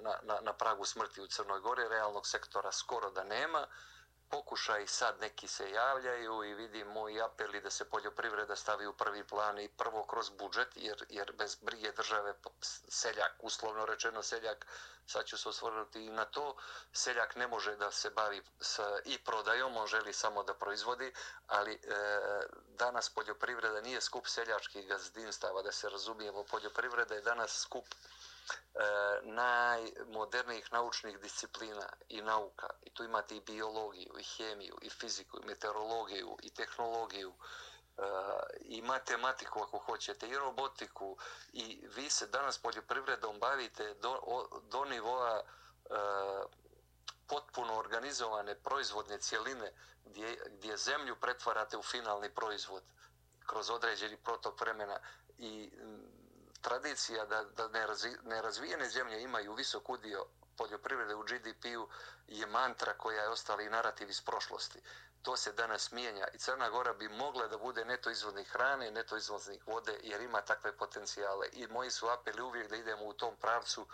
[0.00, 3.66] na, na, na pragu smrti u Crnoj Gori, realnog sektora skoro da nema
[4.30, 9.24] pokušaj sad neki se javljaju i vidim i apeli da se poljoprivreda stavi u prvi
[9.24, 12.34] plan i prvo kroz budžet jer, jer bez brige države
[12.88, 14.66] seljak, uslovno rečeno seljak,
[15.06, 16.56] sad ću se osvrnuti i na to,
[16.92, 21.12] seljak ne može da se bavi sa, i prodajom, on želi samo da proizvodi,
[21.46, 21.78] ali e,
[22.68, 27.84] danas poljoprivreda nije skup seljačkih gazdinstava, da se razumijemo, poljoprivreda je danas skup
[28.46, 28.80] E,
[29.22, 32.68] najmodernijih naučnih disciplina i nauka.
[32.82, 37.34] I tu imate i biologiju, i hemiju, i fiziku, i meteorologiju, i tehnologiju,
[37.98, 38.02] e,
[38.60, 41.16] i matematiku ako hoćete, i robotiku.
[41.52, 45.94] I vi se danas poljoprivredom bavite do, o, do nivoa e,
[47.26, 49.72] potpuno organizovane proizvodne cijeline
[50.04, 52.82] gdje, gdje zemlju pretvarate u finalni proizvod
[53.46, 55.00] kroz određeni protok vremena
[55.38, 55.70] i
[56.66, 57.68] tradicija da, da
[58.24, 60.24] nerazvijene zemlje imaju visok udio
[60.56, 61.88] poljoprivrede u GDP-u
[62.28, 64.80] je mantra koja je ostala i narativ iz prošlosti.
[65.22, 69.16] To se danas mijenja i Crna Gora bi mogla da bude neto izvoznik hrane, neto
[69.16, 71.48] izvoznik vode jer ima takve potencijale.
[71.52, 73.86] I moji su apeli uvijek da idemo u tom pravcu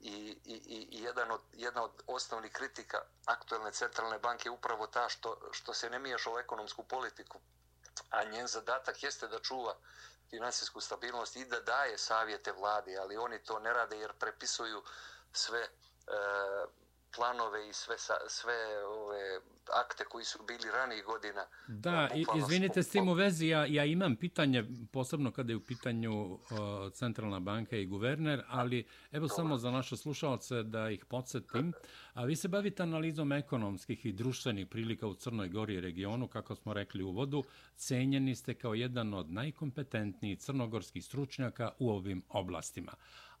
[0.00, 5.08] i, i, i jedan od, jedna od osnovnih kritika aktuelne centralne banke je upravo ta
[5.08, 7.40] što, što se ne miješa u ekonomsku politiku.
[8.10, 9.76] A njen zadatak jeste da čuva
[10.30, 14.82] finansijsku stabilnost i da daje savjete vladi, ali oni to ne rade jer prepisuju
[15.32, 15.68] sve e,
[17.16, 17.96] planove i sve,
[18.28, 19.40] sve ove
[19.72, 21.46] akte koji su bili ranijih godina.
[21.68, 26.32] Da, izvinite s tim u vezi, ja, ja imam pitanje, posebno kada je u pitanju
[26.32, 26.38] uh,
[26.92, 29.36] Centralna banka i guverner, ali evo Dobar.
[29.36, 31.72] samo za naše slušalce da ih podsjetim.
[32.14, 36.54] A vi se bavite analizom ekonomskih i društvenih prilika u Crnoj Gori i regionu, kako
[36.54, 37.44] smo rekli u vodu,
[37.76, 42.92] cenjeni ste kao jedan od najkompetentnijih crnogorskih stručnjaka u ovim oblastima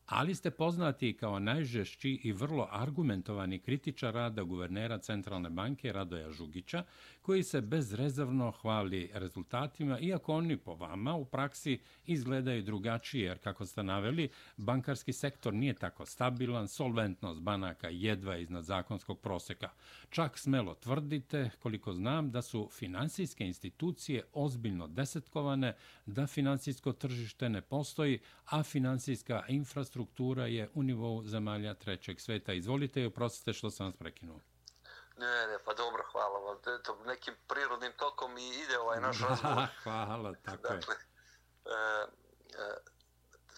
[0.06, 6.84] ali ste poznati kao najžešći i vrlo argumentovani kritičar rada guvernera Centralne banke Radoja Žugića,
[7.24, 13.66] koji se bezrezervno hvali rezultatima, iako oni po vama u praksi izgledaju drugačije, jer kako
[13.66, 19.70] ste naveli, bankarski sektor nije tako stabilan, solventnost banaka jedva iznad zakonskog proseka.
[20.10, 27.60] Čak smelo tvrdite, koliko znam, da su finansijske institucije ozbiljno desetkovane, da finansijsko tržište ne
[27.60, 32.52] postoji, a finansijska infrastruktura je u nivou zemalja trećeg sveta.
[32.52, 34.40] Izvolite i oprostite što sam vas prekinuo.
[35.16, 36.58] Ne, ne, pa dobro, hvala vam.
[36.80, 39.66] Eto, nekim prirodnim tokom i ide ovaj naš razgovor.
[39.82, 41.00] hvala, tako dakle, je.
[41.64, 42.06] E,
[42.58, 42.76] e,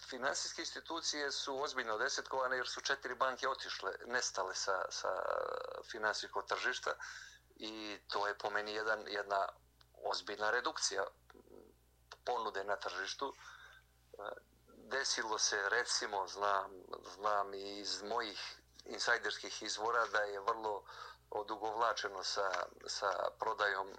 [0.09, 5.09] finansijske institucije su ozbiljno desetkovane jer su četiri banke otišle, nestale sa, sa
[5.91, 6.91] finansijskog tržišta
[7.55, 9.47] i to je po meni jedan, jedna
[10.03, 11.03] ozbiljna redukcija
[12.25, 13.33] ponude na tržištu.
[13.33, 14.17] E,
[14.67, 16.71] desilo se, recimo, znam,
[17.15, 20.83] znam iz mojih insajderskih izvora da je vrlo
[21.29, 22.49] odugovlačeno sa,
[22.87, 23.09] sa
[23.39, 23.95] prodajom e,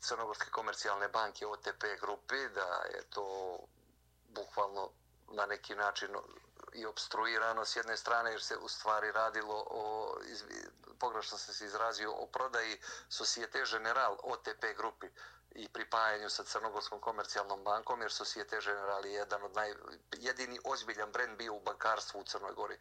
[0.00, 3.58] Crnogorske komercijalne banke OTP grupi, da je to
[4.28, 4.90] bukvalno
[5.28, 6.16] na neki način
[6.72, 10.16] i obstruirano s jedne strane jer se u stvari radilo o
[10.98, 15.08] pogrešno sam se izrazio o prodaji Societe General OTP grupi
[15.54, 19.74] i pripajanju sa Crnogorskom komercijalnom bankom, jer Societe General je jedan od naj,
[20.12, 22.74] jedini ozbiljan brend bio u bankarstvu u Crnoj Gori.
[22.74, 22.78] E,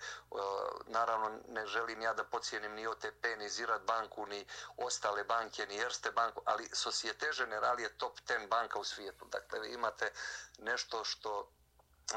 [0.86, 4.46] naravno, ne želim ja da pocijenim ni OTP, ni Zirat banku, ni
[4.78, 9.26] ostale banke, ni Erste banku, ali Societe General je top 10 banka u svijetu.
[9.26, 10.12] Dakle, imate
[10.60, 11.50] nešto što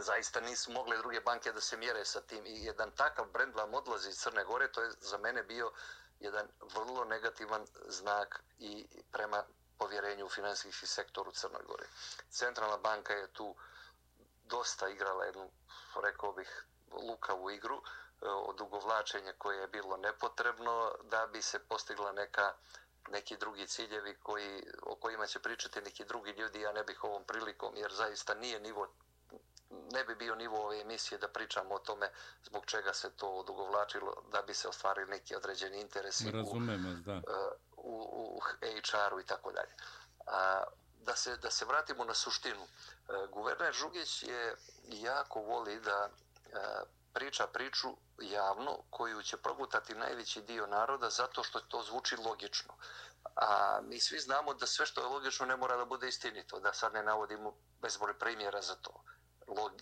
[0.03, 2.47] zaista nisu mogle druge banke da se mjere sa tim.
[2.47, 5.73] I jedan takav brend vam odlazi iz Crne Gore, to je za mene bio
[6.21, 9.45] jedan vrlo negativan znak i prema
[9.79, 11.87] povjerenju u finansijski sektor u Crnoj Gori.
[12.31, 13.55] Centralna banka je tu
[14.45, 15.51] dosta igrala jednu,
[16.03, 22.13] rekao bih, lukavu igru e, od ugovlačenja koje je bilo nepotrebno da bi se postigla
[22.13, 22.55] neka
[23.11, 27.25] neki drugi ciljevi koji, o kojima će pričati neki drugi ljudi, ja ne bih ovom
[27.25, 28.89] prilikom, jer zaista nije nivo
[29.93, 32.11] ne bi bio nivo ove emisije da pričamo o tome
[32.43, 37.13] zbog čega se to odugovlačilo da bi se ostvarili neki određeni interesi Razumemo, u, da.
[37.13, 37.21] E,
[37.77, 39.75] u, u HR-u i tako dalje.
[41.01, 42.63] Da se, da se vratimo na suštinu.
[42.63, 42.67] E,
[43.33, 44.57] guverner Žugić je
[44.89, 46.59] jako voli da e,
[47.13, 52.75] priča priču javno koju će progutati najveći dio naroda zato što to zvuči logično.
[53.37, 56.73] A mi svi znamo da sve što je logično ne mora da bude istinito, da
[56.73, 59.05] sad ne navodimo bezbroj primjera za to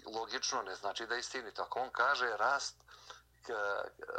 [0.07, 1.63] logično ne znači da je istinito.
[1.63, 2.77] Ako on kaže rast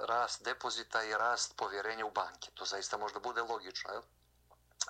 [0.08, 4.02] rast depozita i rast povjerenja u banke, to zaista možda bude logično, je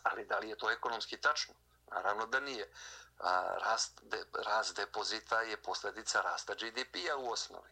[0.03, 1.53] ali da li je to ekonomski tačno?
[1.91, 2.71] Naravno da nije.
[3.19, 7.69] A, rast, de, rast depozita je posljedica rasta GDP-a u osnovi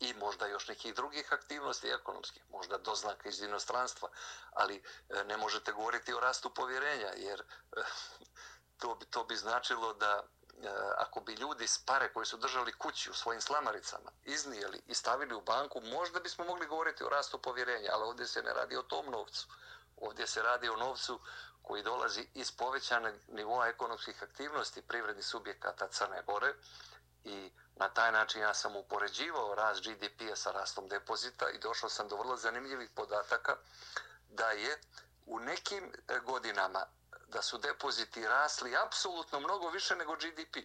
[0.00, 4.08] i možda još nekih drugih aktivnosti ekonomskih, možda doznaka iz inostranstva,
[4.52, 7.82] ali e, ne možete govoriti o rastu povjerenja, jer e,
[8.80, 10.24] to bi, to bi značilo da
[10.62, 14.94] E, ako bi ljudi s pare koji su držali kući u svojim slamaricama iznijeli i
[14.94, 18.76] stavili u banku, možda bismo mogli govoriti o rastu povjerenja, ali ovdje se ne radi
[18.76, 19.48] o tom novcu.
[19.96, 21.20] Ovdje se radi o novcu
[21.62, 26.54] koji dolazi iz povećanog nivoa ekonomskih aktivnosti privrednih subjekata Crne Gore
[27.24, 32.08] i na taj način ja sam upoređivao rast GDP-a sa rastom depozita i došao sam
[32.08, 33.56] do vrlo zanimljivih podataka
[34.28, 34.80] da je
[35.26, 36.86] u nekim e, godinama
[37.34, 40.56] da su depoziti rasli apsolutno mnogo više nego GDP.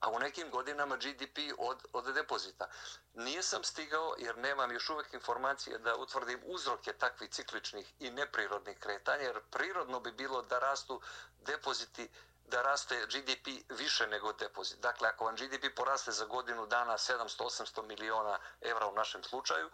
[0.00, 2.68] A u nekim godinama GDP od, od depozita.
[3.14, 9.22] Nisam stigao, jer nemam još uvek informacije da utvrdim uzroke takvih cikličnih i neprirodnih kretanja,
[9.22, 11.00] jer prirodno bi bilo da rastu
[11.46, 12.08] depoziti
[12.46, 14.80] da raste GDP više nego depozit.
[14.80, 19.70] Dakle, ako vam GDP poraste za godinu dana 700-800 miliona evra u našem slučaju,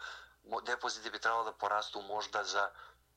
[0.62, 2.70] depoziti bi trebalo da porastu možda za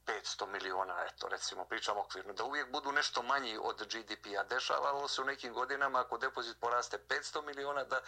[0.06, 4.44] 500 miliona, eto, recimo, pričamo okvirno, da uvijek budu nešto manji od GDP-a.
[4.44, 8.04] Dešavalo se u nekim godinama, ako depozit poraste 500 miliona, da e,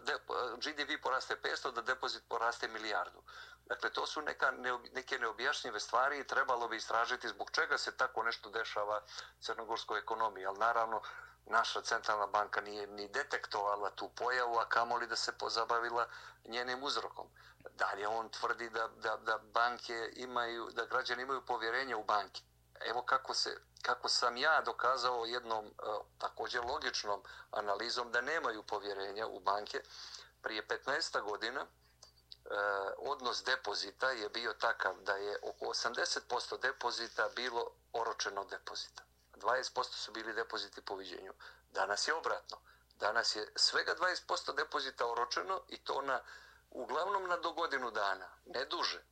[0.00, 0.18] de,
[0.56, 3.22] GDP poraste 500, da depozit poraste milijardu.
[3.66, 7.96] Dakle, to su neka, ne, neke neobjašnjive stvari i trebalo bi istražiti zbog čega se
[7.96, 9.00] tako nešto dešava
[9.40, 10.46] crnogorskoj ekonomiji.
[10.46, 11.02] Ali naravno,
[11.46, 16.06] naša centralna banka nije ni detektovala tu pojavu, a kamoli da se pozabavila
[16.44, 17.26] njenim uzrokom
[17.74, 22.42] dalje on tvrdi da, da, da banke imaju, da građani imaju povjerenje u banke.
[22.80, 25.70] Evo kako, se, kako sam ja dokazao jednom e,
[26.18, 29.82] također logičnom analizom da nemaju povjerenja u banke.
[30.42, 31.66] Prije 15 godina e,
[32.98, 39.02] odnos depozita je bio takav da je oko 80% depozita bilo oročeno depozita.
[39.36, 41.32] 20% su bili depoziti po viđenju.
[41.70, 42.56] Danas je obratno.
[42.98, 46.20] Danas je svega 20% depozita oročeno i to na
[46.76, 49.04] uglavnom na do godinu dana, ne duže.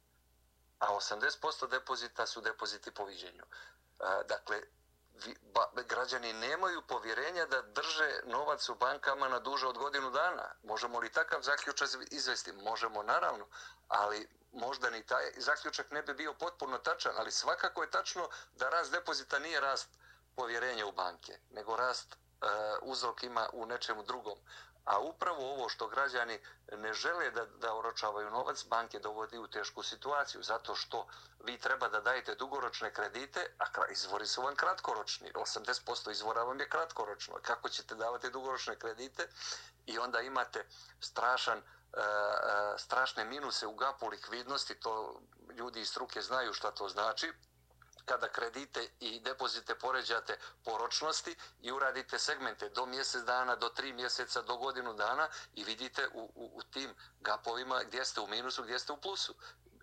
[0.79, 3.45] A 80% depozita su depoziti po viđenju.
[4.29, 4.63] Dakle,
[5.43, 10.55] ba, građani nemaju povjerenja da drže novac u bankama na duže od godinu dana.
[10.63, 12.53] Možemo li takav zaključak izvesti?
[12.53, 13.47] Možemo, naravno,
[13.89, 18.69] ali možda ni taj zaključak ne bi bio potpuno tačan, ali svakako je tačno da
[18.69, 19.89] rast depozita nije rast
[20.37, 22.17] povjerenja u banke, nego rast e,
[22.83, 24.39] uzrok ima u nečemu drugom.
[24.85, 26.41] A upravo ovo što građani
[26.73, 31.07] ne žele da, da oročavaju novac, banke dovodi u tešku situaciju, zato što
[31.45, 35.33] vi treba da dajete dugoročne kredite, a izvori su vam kratkoročni.
[35.33, 37.35] 80% izvora vam je kratkoročno.
[37.43, 39.29] Kako ćete davati dugoročne kredite?
[39.87, 40.67] I onda imate
[41.01, 45.21] strašan, e, e, strašne minuse u gapu likvidnosti, to
[45.55, 47.33] ljudi iz struke znaju šta to znači,
[48.05, 53.93] kada kredite i depozite poređate po ročnosti i uradite segmente do mjesec dana, do tri
[53.93, 58.63] mjeseca, do godinu dana i vidite u, u, u tim gapovima gdje ste u minusu,
[58.63, 59.35] gdje ste u plusu.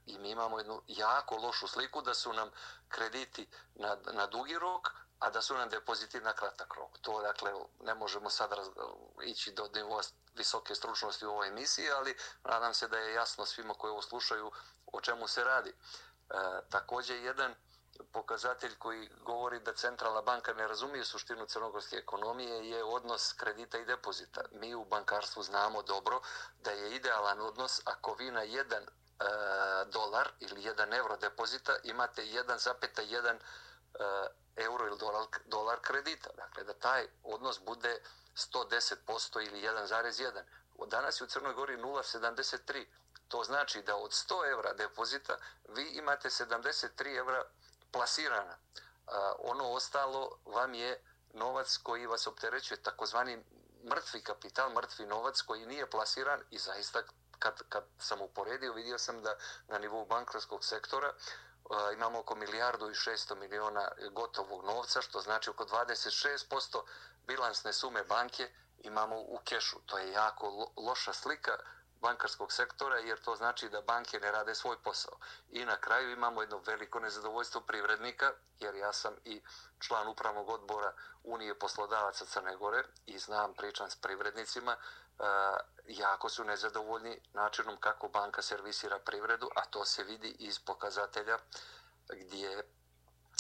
[0.06, 2.50] I mi imamo jednu jako lošu sliku da su nam
[2.90, 4.88] krediti na, na dugi rok,
[5.20, 6.98] a da su nam depoziti na kratak rok.
[7.02, 8.68] To, dakle, ne možemo sad raz,
[9.24, 10.02] ići do nivoa
[10.36, 14.52] visoke stručnosti u ovoj emisiji, ali nadam se da je jasno svima koji ovo slušaju
[14.86, 15.70] o čemu se radi.
[15.70, 15.76] E,
[16.70, 17.56] također, jedan
[18.04, 23.86] pokazatelj koji govori da centralna banka ne razumije suštinu crnogorske ekonomije je odnos kredita i
[23.86, 24.42] depozita.
[24.52, 26.22] Mi u bankarstvu znamo dobro
[26.64, 28.88] da je idealan odnos ako vi na jedan e,
[29.86, 36.30] dolar ili jedan euro depozita imate 1,1 e, euro ili dolar, dolar kredita.
[36.36, 38.02] Dakle, da taj odnos bude
[38.36, 40.42] 110% ili 1,1.
[40.88, 42.86] Danas je u Crnoj Gori 0,73.
[43.28, 45.38] To znači da od 100 evra depozita
[45.70, 47.44] vi imate 73 evra
[47.92, 48.58] plasirana.
[49.40, 53.44] Ono ostalo vam je novac koji vas opterećuje, takozvani
[53.90, 57.04] mrtvi kapital, mrtvi novac koji nije plasiran i zaista
[57.40, 59.36] kad, kad sam uporedio vidio sam da
[59.68, 61.14] na nivou bankarskog sektora
[61.94, 66.82] imamo oko milijardu i 600 miliona gotovog novca, što znači oko 26%
[67.28, 69.80] bilansne sume banke imamo u kešu.
[69.86, 71.52] To je jako loša slika
[72.02, 75.18] bankarskog sektora, jer to znači da banke ne rade svoj posao.
[75.50, 79.42] I na kraju imamo jedno veliko nezadovoljstvo privrednika, jer ja sam i
[79.80, 80.94] član upravnog odbora
[81.24, 85.24] Unije poslodavaca Crne Gore i znam, pričam s privrednicima, e,
[85.88, 91.38] jako su nezadovoljni načinom kako banka servisira privredu, a to se vidi iz pokazatelja
[92.10, 92.64] gdje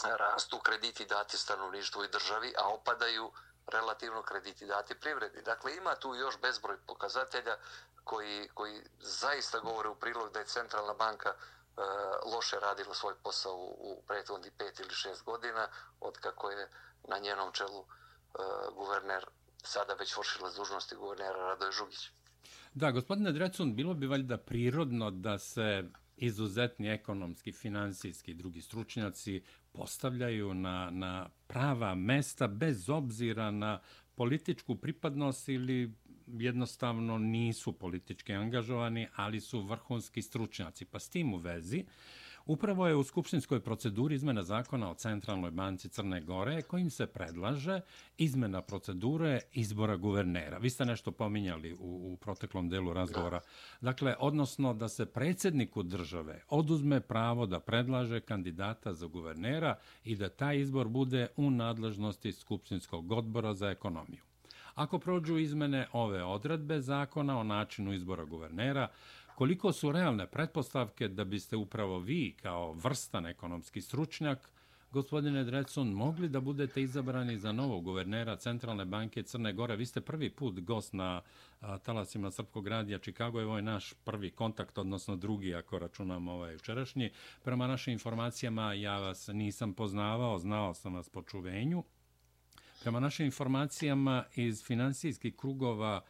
[0.03, 3.31] rastu krediti dati stanovništvu i državi, a opadaju
[3.67, 5.41] relativno krediti dati privredi.
[5.41, 7.57] Dakle, ima tu još bezbroj pokazatelja
[8.03, 11.35] koji, koji zaista govore u prilog da je centralna banka e,
[12.35, 15.67] loše radila svoj posao u, u prethodni pet ili šest godina,
[15.99, 16.69] od kako je
[17.07, 17.87] na njenom čelu e,
[18.75, 19.25] guverner,
[19.63, 22.09] sada već vršila dužnosti guvernera Radoje Žugić.
[22.73, 25.83] Da, gospodine Drecun, bilo bi valjda prirodno da se
[26.17, 33.79] izuzetni ekonomski, finansijski i drugi stručnjaci postavljaju na, na prava mesta bez obzira na
[34.15, 35.93] političku pripadnost ili
[36.33, 40.85] jednostavno nisu politički angažovani, ali su vrhunski stručnjaci.
[40.85, 41.85] Pa s tim u vezi,
[42.45, 47.81] upravo je u skupštinskoj proceduri izmena zakona o Centralnoj banci Crne Gore, kojim se predlaže
[48.17, 50.57] izmena procedure izbora guvernera.
[50.57, 51.77] Vi ste nešto pominjali u,
[52.13, 53.39] u proteklom delu razgovora.
[53.81, 60.29] Dakle, odnosno da se predsjedniku države oduzme pravo da predlaže kandidata za guvernera i da
[60.29, 64.30] taj izbor bude u nadležnosti Skupštinskog odbora za ekonomiju.
[64.75, 68.87] Ako prođu izmene ove odredbe zakona o načinu izbora guvernera,
[69.35, 74.49] koliko su realne pretpostavke da biste upravo vi, kao vrstan ekonomski stručnjak,
[74.91, 79.75] gospodine Drecun, mogli da budete izabrani za novog guvernera Centralne banke Crne Gore?
[79.75, 81.21] Vi ste prvi put gost na
[81.83, 82.99] talasima Srpkog radija.
[82.99, 87.11] Čikago je naš prvi kontakt, odnosno drugi, ako računam ovaj učerašnji.
[87.43, 91.83] Prema našim informacijama, ja vas nisam poznavao, znao sam vas po čuvenju.
[92.81, 96.01] Prema našim informacijama iz finansijskih krugova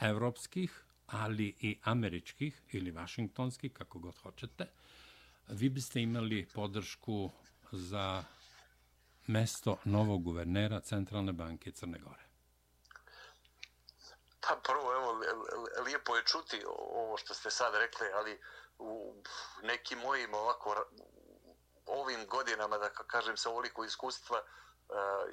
[0.00, 4.66] evropskih, ali i američkih ili vašingtonskih, kako god hoćete,
[5.48, 7.30] vi biste imali podršku
[7.72, 8.24] za
[9.26, 12.24] mesto novog guvernera Centralne banke Crne Gore.
[14.40, 15.20] Pa prvo, evo,
[15.84, 18.40] lijepo je čuti ovo što ste sad rekli, ali
[18.78, 19.14] u
[19.62, 20.84] nekim mojim ovako
[21.86, 24.42] ovim godinama, da kažem sa ovoliko iskustva,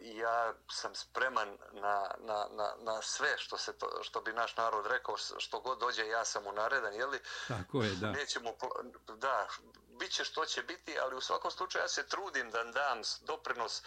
[0.01, 4.85] ja sam spreman na, na, na, na sve što se to, što bi naš narod
[4.85, 7.19] rekao što god dođe ja sam u naredan je li?
[7.47, 8.11] Tako je da.
[8.11, 8.49] Nećemo
[9.07, 9.47] da
[10.03, 13.83] biće što će biti, ali u svakom slučaju ja se trudim da dam doprinos e,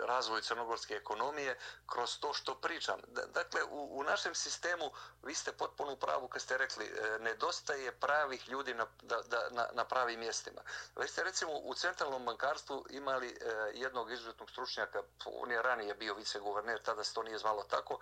[0.00, 3.00] razvoju crnogorske ekonomije kroz to što pričam.
[3.34, 4.90] Dakle, u, u našem sistemu,
[5.22, 9.48] vi ste potpuno u pravu kad ste rekli, e, nedostaje pravih ljudi na, da, da,
[9.50, 10.62] na, na pravim mjestima.
[10.96, 13.36] Vi ste recimo u centralnom bankarstvu imali e,
[13.74, 17.98] jednog izuzetnog stručnjaka, on je ranije bio viceguverner, tada se to nije zvalo tako,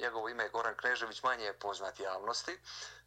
[0.00, 2.58] njegovo ime je Goran Knežević, manje je poznat javnosti.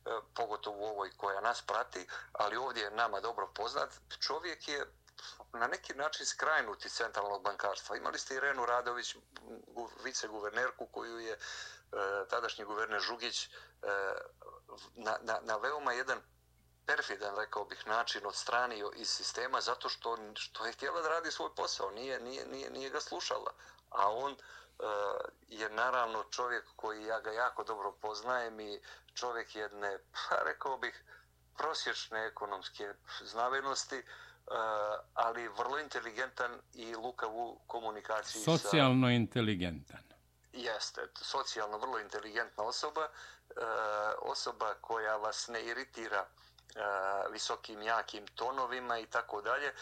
[0.05, 3.89] E, pogotovo u ovoj koja nas prati, ali ovdje je nama dobro poznat,
[4.19, 4.85] čovjek je
[5.53, 7.97] na neki način skrajnuti centralnog bankarstva.
[7.97, 9.15] Imali ste Irenu Radović,
[10.03, 11.37] viceguvernerku, koju je e,
[12.29, 13.49] tadašnji guverner Žugić e,
[14.95, 16.21] na, na, na veoma jedan
[16.85, 21.49] perfidan, rekao bih, način odstranio iz sistema zato što, što je htjela da radi svoj
[21.55, 23.53] posao, nije, nije, nije, nije ga slušala.
[23.89, 24.37] A on e,
[25.47, 28.81] je naravno čovjek koji ja ga jako dobro poznajem i
[29.19, 31.03] čovjek jedne, pa rekao bih,
[31.57, 34.03] prosječne ekonomske znavenosti,
[35.13, 38.43] ali vrlo inteligentan i lukav u komunikaciji.
[38.43, 39.11] Socijalno sa...
[39.11, 40.03] inteligentan.
[40.53, 43.07] Jeste, socijalno vrlo inteligentna osoba,
[44.21, 46.25] osoba koja vas ne iritira
[47.31, 49.73] visokim, jakim tonovima i tako dalje.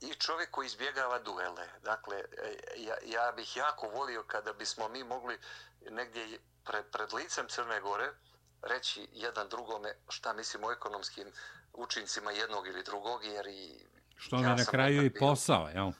[0.00, 1.68] I čovjek koji izbjegava duele.
[1.82, 2.24] Dakle,
[2.76, 5.38] ja, ja bih jako volio kada bismo mi mogli
[5.90, 8.12] negdje pred, pred licem Crne Gore
[8.62, 11.32] reći jedan drugome šta mislim o ekonomskim
[11.72, 13.86] učincima jednog ili drugog, jer i...
[14.16, 15.92] Što ja na kraju i posao, jel?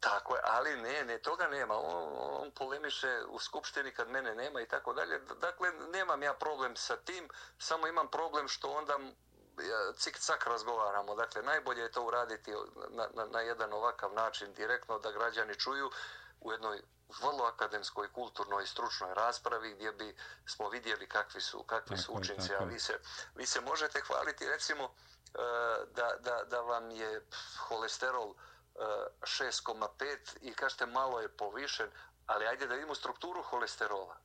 [0.00, 1.74] Tako je, ali ne, ne, toga nema.
[1.74, 2.12] On,
[2.42, 5.20] on polemiše u skupštini kad mene nema i tako dalje.
[5.40, 7.28] Dakle, nemam ja problem sa tim,
[7.58, 8.98] samo imam problem što onda
[9.94, 11.14] cik-cak razgovaramo.
[11.14, 12.50] Dakle, najbolje je to uraditi
[12.90, 15.90] na, na, na jedan ovakav način direktno da građani čuju
[16.40, 16.82] u jednoj
[17.20, 20.16] vrlo akademskoj, kulturnoj i stručnoj raspravi gdje bi
[20.46, 22.54] smo vidjeli kakvi su, kakvi tako su učinci.
[22.54, 22.98] A vi se,
[23.34, 24.88] vi se možete hvaliti recimo e,
[25.94, 27.26] da, da, da vam je
[27.68, 28.34] holesterol
[28.74, 31.90] 6,5 e, i kažete malo je povišen,
[32.26, 34.16] ali ajde da vidimo strukturu holesterola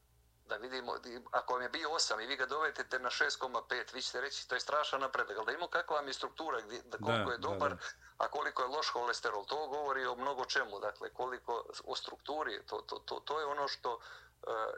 [0.53, 0.93] da vidimo,
[1.31, 4.55] ako vam je bio 8 i vi ga dovedete na 6,5, vi ćete reći to
[4.55, 7.37] je strašan napredak, ali da imamo kakva vam je struktura, gdje, da koliko da, je
[7.37, 7.81] dobar, da, da.
[8.17, 12.77] a koliko je loš holesterol, to govori o mnogo čemu, dakle koliko o strukturi, to,
[12.77, 13.99] to, to, to je ono što uh,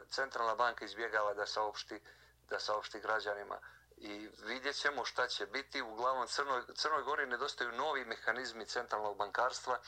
[0.08, 2.00] centralna banka izbjegava da saopšti,
[2.48, 3.58] da saopšti građanima.
[3.96, 5.82] I vidjet ćemo šta će biti.
[5.82, 9.78] Uglavnom, Crnoj, Crnoj Gori nedostaju novi mehanizmi centralnog bankarstva,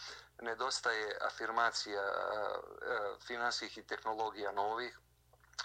[0.41, 4.99] nedostaje afirmacija uh, finansijih i tehnologija novih,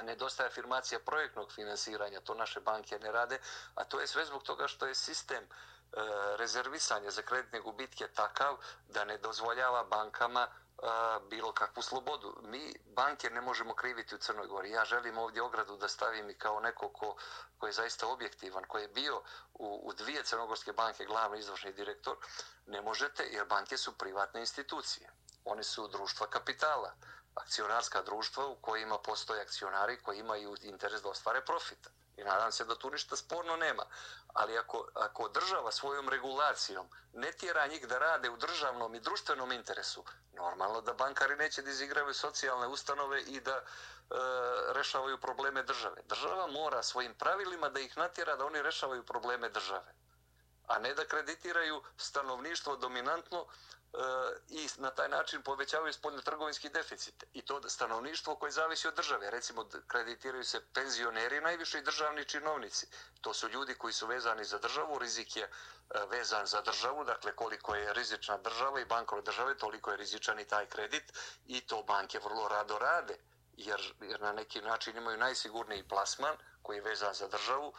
[0.01, 3.39] nedostaje afirmacija projektnog finansiranja, to naše banke ne rade,
[3.75, 5.47] a to je sve zbog toga što je sistem e,
[6.37, 10.49] rezervisanja za kreditne gubitke takav da ne dozvoljava bankama e,
[11.29, 12.37] bilo kakvu slobodu.
[12.41, 14.71] Mi banke ne možemo kriviti u Crnoj Gori.
[14.71, 17.15] Ja želim ovdje ogradu da stavim i kao neko ko,
[17.57, 19.21] ko je zaista objektivan, ko je bio
[19.53, 22.17] u, u dvije crnogorske banke glavni izvršni direktor.
[22.65, 25.09] Ne možete jer banke su privatne institucije.
[25.45, 26.93] One su društva kapitala
[27.35, 31.89] akcionarska društva u kojima postoje akcionari koji imaju interes da ostvare profit.
[32.17, 33.83] I nadam se da tu ništa sporno nema.
[34.33, 39.51] Ali ako, ako država svojom regulacijom ne tjera njih da rade u državnom i društvenom
[39.51, 40.03] interesu,
[40.33, 43.63] normalno da bankari neće da izigravaju socijalne ustanove i da e,
[44.73, 46.01] rešavaju probleme države.
[46.05, 49.93] Država mora svojim pravilima da ih natjera da oni rešavaju probleme države
[50.67, 53.45] a ne da kreditiraju stanovništvo dominantno
[54.49, 57.23] i na taj način povećavaju spoljno trgovinski deficit.
[57.33, 59.31] I to stanovništvo koje zavisi od države.
[59.31, 62.87] Recimo, kreditiraju se penzioneri najviše i državni činovnici.
[63.21, 65.49] To su ljudi koji su vezani za državu, rizik je e,
[66.09, 70.45] vezan za državu, dakle koliko je rizična država i bankove države, toliko je rizičan i
[70.45, 71.13] taj kredit
[71.47, 73.17] i to banke vrlo rado rade,
[73.57, 77.73] jer, jer na neki način imaju najsigurniji plasman koji je vezan za državu,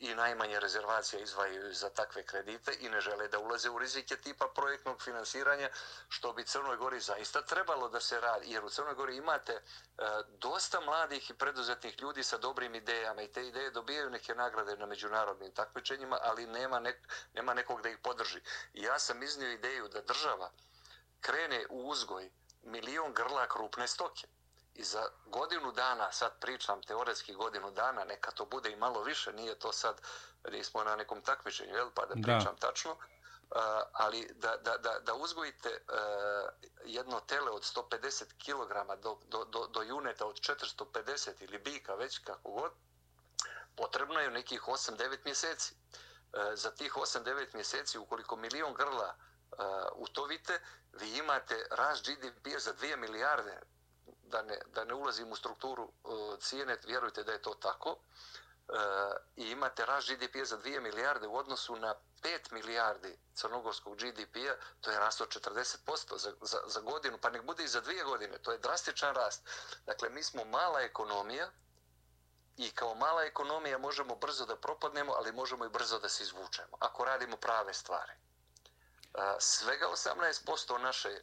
[0.00, 4.48] i najmanje rezervacija izvajaju za takve kredite i ne žele da ulaze u rizike tipa
[4.54, 5.68] projektnog finansiranja,
[6.08, 8.52] što bi Crnoj Gori zaista trebalo da se radi.
[8.52, 9.62] Jer u Crnoj Gori imate e,
[10.38, 14.86] dosta mladih i preduzetnih ljudi sa dobrim idejama i te ideje dobijaju neke nagrade na
[14.86, 16.96] međunarodnim takmičenjima, ali nema, nek,
[17.34, 18.40] nema nekog da ih podrži.
[18.74, 20.50] I ja sam iznio ideju da država
[21.20, 22.30] krene u uzgoj
[22.62, 24.26] milion grla krupne stoke.
[24.80, 29.32] I za godinu dana, sad pričam teoretski godinu dana, neka to bude i malo više,
[29.32, 30.00] nije to sad,
[30.50, 32.66] nismo na nekom takmičenju, jel, pa da pričam da.
[32.66, 32.96] tačno,
[33.50, 33.56] Uh,
[33.92, 36.48] ali da, da, da, da uzgojite uh,
[36.84, 42.18] jedno tele od 150 kg do, do, do, do juneta od 450 ili bika već
[42.18, 42.72] kako god,
[43.76, 45.74] potrebno je nekih 8-9 mjeseci.
[46.54, 49.14] za tih 8-9 mjeseci, ukoliko milion grla
[49.94, 50.60] utovite,
[50.92, 53.60] vi imate rast GDP za 2 milijarde,
[54.30, 56.08] da ne, da ne ulazim u strukturu e,
[56.40, 58.72] cijene, vjerujte da je to tako, e,
[59.36, 64.90] i imate rast GDP za 2 milijarde u odnosu na 5 milijardi crnogorskog GDP-a, to
[64.90, 68.38] je rast od 40% za, za, za godinu, pa nek bude i za dvije godine,
[68.38, 69.42] to je drastičan rast.
[69.86, 71.50] Dakle, mi smo mala ekonomija
[72.56, 76.76] i kao mala ekonomija možemo brzo da propadnemo, ali možemo i brzo da se izvučemo,
[76.80, 78.12] ako radimo prave stvari.
[79.38, 81.20] Svega 18% naše e,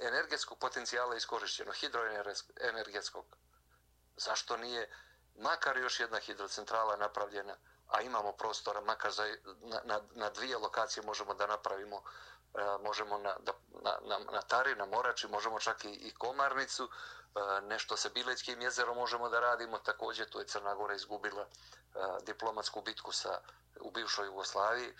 [0.00, 3.24] energetskog potencijala je iskorišćeno, hidroenergetskog.
[4.16, 4.90] Zašto nije
[5.34, 7.56] makar još jedna hidrocentrala napravljena,
[7.88, 11.96] a imamo prostora, makar za, na, na, na dvije lokacije možemo da napravimo,
[12.54, 13.52] e, možemo na, da,
[13.82, 18.60] na, na, na Tari, na Morači, možemo čak i, i Komarnicu, e, nešto sa Bilećkim
[18.60, 21.46] jezerom možemo da radimo, također tu je Crna Gora izgubila
[22.22, 23.40] diplomatsku bitku sa,
[23.80, 24.94] u bivšoj Jugoslaviji,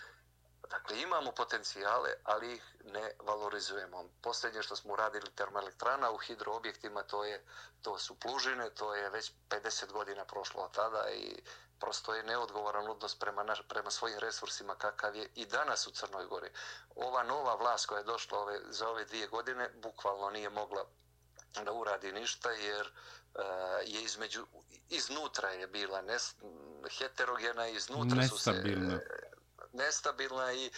[0.69, 4.09] Dakle, imamo potencijale, ali ih ne valorizujemo.
[4.21, 7.45] Posljednje što smo uradili termoelektrana u hidroobjektima, to, je,
[7.81, 11.41] to su plužine, to je već 50 godina prošlo od tada i
[11.79, 16.25] prosto je neodgovoran odnos prema, naš, prema svojim resursima kakav je i danas u Crnoj
[16.25, 16.49] Gori.
[16.95, 20.85] Ova nova vlast koja je došla ove, za ove dvije godine bukvalno nije mogla
[21.63, 23.43] da uradi ništa jer uh,
[23.85, 24.45] je između
[24.89, 26.35] iznutra je bila nes,
[26.97, 28.51] heterogena iznutra su se
[29.77, 30.71] nestabilna i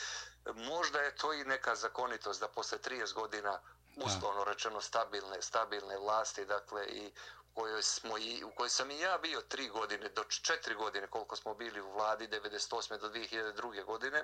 [0.56, 3.60] možda je to i neka zakonitost da posle 30 godina
[3.95, 7.12] uslovno rečeno stabilne stabilne vlasti dakle i
[7.54, 11.36] kojoj smo i u kojoj sam i ja bio tri godine do četiri godine koliko
[11.36, 13.00] smo bili u vladi 98.
[13.00, 13.86] do 2002.
[13.86, 14.24] godine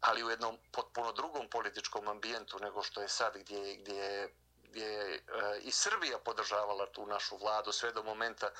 [0.00, 4.30] ali u jednom potpuno drugom političkom ambijentu nego što je sad gdje gdje
[4.70, 5.20] gdje je e,
[5.60, 8.50] i Srbija podržavala tu našu vladu sve do momenta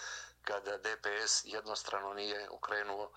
[0.44, 3.10] kada DPS jednostrano nije okrenuo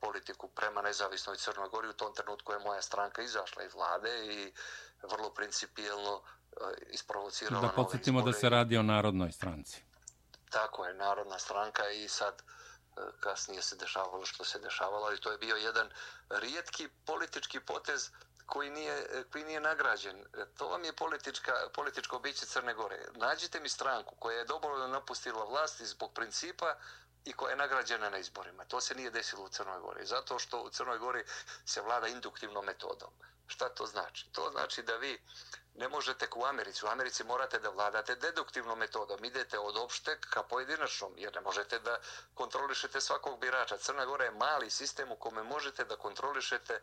[0.00, 1.88] politiku prema nezavisnoj Crnoj Gori.
[1.88, 4.52] U tom trenutku je moja stranka izašla iz vlade i
[5.02, 6.56] vrlo principijelno e,
[6.90, 9.82] isprovocirala Da podsjetimo da se radi o narodnoj stranci.
[10.50, 15.32] Tako je, narodna stranka i sad e, kasnije se dešavalo što se dešavalo i to
[15.32, 15.90] je bio jedan
[16.30, 18.10] rijetki politički potez
[18.46, 20.24] koji nije, koji nije nagrađen.
[20.56, 23.06] To vam je politička, političko biće Crne Gore.
[23.14, 26.74] Nađite mi stranku koja je dobro napustila vlast zbog principa
[27.28, 28.64] i koja je nagrađena na izborima.
[28.64, 30.06] To se nije desilo u Crnoj Gori.
[30.06, 31.24] Zato što u Crnoj Gori
[31.64, 33.10] se vlada induktivnom metodom.
[33.46, 34.26] Šta to znači?
[34.32, 35.20] To znači da vi
[35.74, 36.86] ne možete u Americi.
[36.86, 39.24] U Americi morate da vladate deduktivnom metodom.
[39.24, 41.98] Idete od opšte ka pojedinačnom, jer ne možete da
[42.34, 43.78] kontrolišete svakog birača.
[43.78, 46.80] Crna Gora je mali sistem u kome možete da kontrolišete e,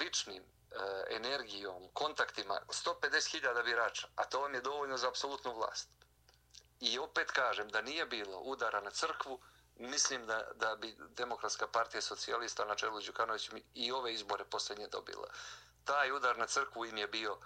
[0.00, 0.76] ličnim e,
[1.10, 5.97] energijom, kontaktima 150.000 birača, a to vam je dovoljno za apsolutnu vlast.
[6.80, 9.40] I opet kažem da nije bilo udara na crkvu,
[9.76, 15.28] mislim da, da bi Demokratska partija socijalista na čelu Đukanovićem i ove izbore posljednje dobila.
[15.84, 17.38] Taj udar na crkvu im je bio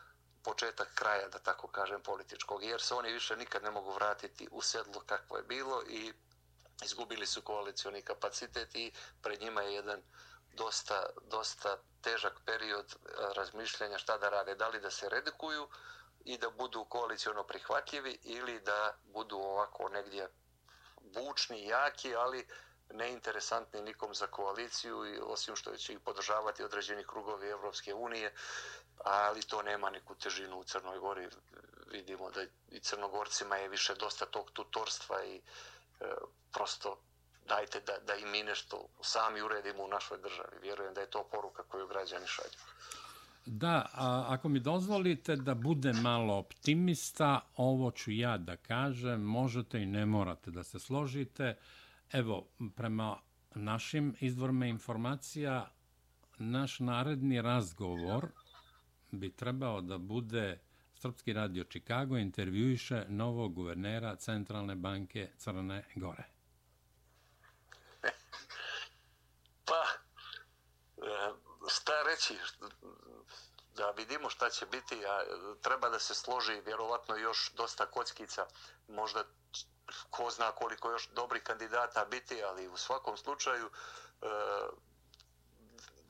[0.43, 4.63] početak kraja, da tako kažem, političkog, jer se oni više nikad ne mogu vratiti u
[4.63, 6.13] sedlo kakvo je bilo i
[6.85, 10.03] izgubili su koalicioni kapacitet i pred njima je jedan
[10.55, 15.69] dosta, dosta težak period eh, razmišljanja šta da rade, da li da se redukuju,
[16.25, 20.29] i da budu koalicijono prihvatljivi ili da budu ovako negdje
[21.01, 22.47] bučni, jaki, ali
[22.91, 28.35] neinteresantni nikom za koaliciju, i osim što će ih podržavati određeni krugovi Evropske unije,
[29.05, 31.29] ali to nema neku težinu u Crnoj Gori.
[31.87, 36.05] Vidimo da i Crnogorcima je više dosta tog tutorstva i e,
[36.53, 36.99] prosto
[37.47, 40.59] dajte da, da i mi nešto sami uredimo u našoj državi.
[40.61, 42.59] Vjerujem da je to poruka koju građani šalju.
[43.47, 49.83] Da, a ako mi dozvolite da bude malo optimista, ovo ću ja da kažem, možete
[49.83, 51.57] i ne morate da se složite.
[52.13, 53.19] Evo, prema
[53.55, 55.71] našim izvorima informacija,
[56.39, 58.29] naš naredni razgovor
[59.11, 60.59] bi trebao da bude
[60.95, 66.25] Srpski radio Čikago intervjuiše novog guvernera Centralne banke Crne Gore.
[69.65, 69.83] Pa,
[70.97, 71.33] e,
[71.69, 72.35] šta reći?
[73.75, 75.27] Da vidimo šta će biti, a e,
[75.63, 78.47] treba da se složi vjerovatno još dosta kockica,
[78.89, 79.25] možda
[80.11, 84.27] ko zna koliko još dobrih kandidata biti, ali u svakom slučaju e,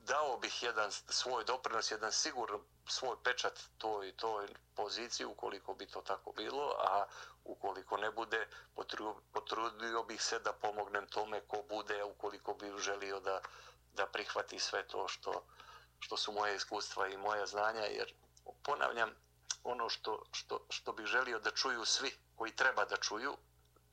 [0.05, 6.01] dao bih jedan svoj doprinos, jedan siguran svoj pečat toj, toj poziciji ukoliko bi to
[6.01, 7.05] tako bilo, a
[7.43, 13.19] ukoliko ne bude, potrudio, potrudio bih se da pomognem tome ko bude, ukoliko bi želio
[13.19, 13.41] da,
[13.93, 15.45] da prihvati sve to što,
[16.03, 18.13] što su moje iskustva i moja znanja, jer
[18.63, 19.09] ponavljam
[19.63, 23.37] ono što, što, što bih želio da čuju svi koji treba da čuju,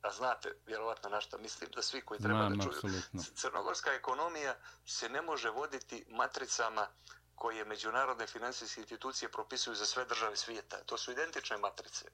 [0.01, 2.75] a znate vjerovatno na što mislim da svi koji treba Znam, da čuju.
[2.75, 3.23] Absolutno.
[3.35, 4.55] Crnogorska ekonomija
[4.85, 6.87] se ne može voditi matricama
[7.35, 10.83] koje međunarodne financijske institucije propisuju za sve države svijeta.
[10.85, 12.05] To su identične matrice.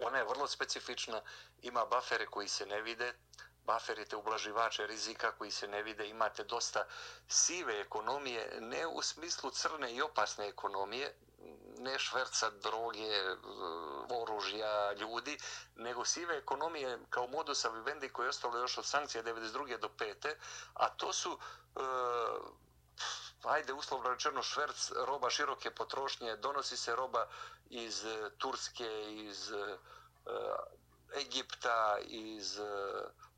[0.00, 1.20] Ona je vrlo specifična,
[1.62, 3.12] ima bafere koji se ne vide,
[3.66, 6.84] baferite ublaživače rizika koji se ne vide, imate dosta
[7.28, 11.14] sive ekonomije, ne u smislu crne i opasne ekonomije,
[11.78, 13.36] ne šverca droge,
[14.08, 15.38] oružja, ljudi,
[15.76, 19.78] nego sive ekonomije kao modus vivendi koje je ostalo još od sankcije 92.
[19.78, 20.34] do 5.
[20.74, 21.38] A to su,
[21.76, 21.80] e,
[23.42, 27.28] ajde uslovno rečeno, šverc roba široke potrošnje, donosi se roba
[27.70, 29.76] iz e, Turske, iz e,
[31.20, 32.64] Egipta, iz e,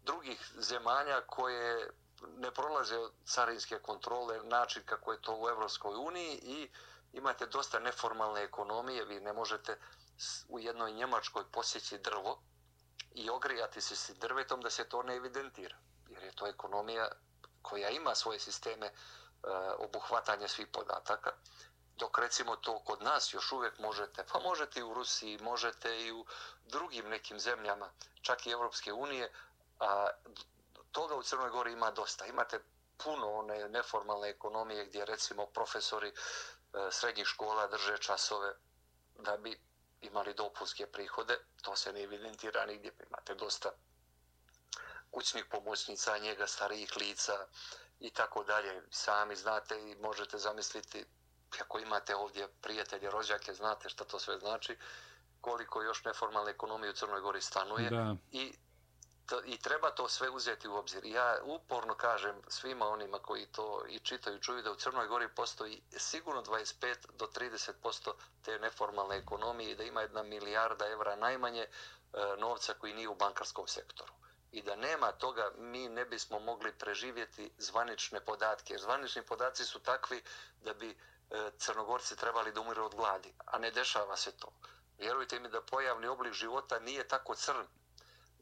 [0.04, 1.90] drugih zemalja koje
[2.36, 2.96] ne prolaze
[3.26, 6.70] carinske kontrole, način kako je to u Evropskoj uniji i
[7.12, 9.78] imate dosta neformalne ekonomije, vi ne možete
[10.48, 12.42] u jednoj Njemačkoj posjeći drvo
[13.14, 15.76] i ogrijati se s drvetom da se to ne evidentira.
[16.08, 17.08] Jer je to ekonomija
[17.62, 18.92] koja ima svoje sisteme e,
[19.78, 21.30] obuhvatanja svih podataka.
[21.96, 26.12] Dok recimo to kod nas još uvijek možete, pa možete i u Rusiji, možete i
[26.12, 26.26] u
[26.64, 27.90] drugim nekim zemljama,
[28.22, 29.32] čak i Evropske unije,
[29.84, 30.08] a
[30.92, 32.26] toga u Crnoj Gori ima dosta.
[32.26, 32.60] Imate
[33.04, 36.12] puno one neformalne ekonomije gdje recimo profesori
[36.74, 38.54] E, srednjih škola drže časove
[39.18, 39.60] da bi
[40.00, 41.38] imali dopunske prihode.
[41.62, 42.92] To se ne evidentira nigdje.
[43.06, 43.70] Imate dosta
[45.10, 47.46] kućnih pomoćnica, njega starijih lica
[48.00, 48.82] i tako dalje.
[48.90, 51.04] Sami znate i možete zamisliti
[51.50, 54.78] kako imate ovdje prijatelje, rođake, znate šta to sve znači,
[55.40, 58.16] koliko još neformalne ekonomije u Crnoj Gori stanuje da.
[58.32, 58.54] i
[59.26, 61.04] to, i treba to sve uzeti u obzir.
[61.04, 65.82] Ja uporno kažem svima onima koji to i čitaju, čuju da u Crnoj Gori postoji
[65.96, 68.12] sigurno 25 do 30%
[68.42, 71.68] te neformalne ekonomije i da ima jedna milijarda evra najmanje e,
[72.38, 74.12] novca koji nije u bankarskom sektoru.
[74.52, 78.72] I da nema toga, mi ne bismo mogli preživjeti zvanične podatke.
[78.72, 80.22] Jer zvanični podaci su takvi
[80.64, 80.96] da bi e,
[81.58, 83.34] crnogorci trebali da umiru od gladi.
[83.46, 84.52] A ne dešava se to.
[84.98, 87.66] Vjerujte mi da pojavni oblik života nije tako crn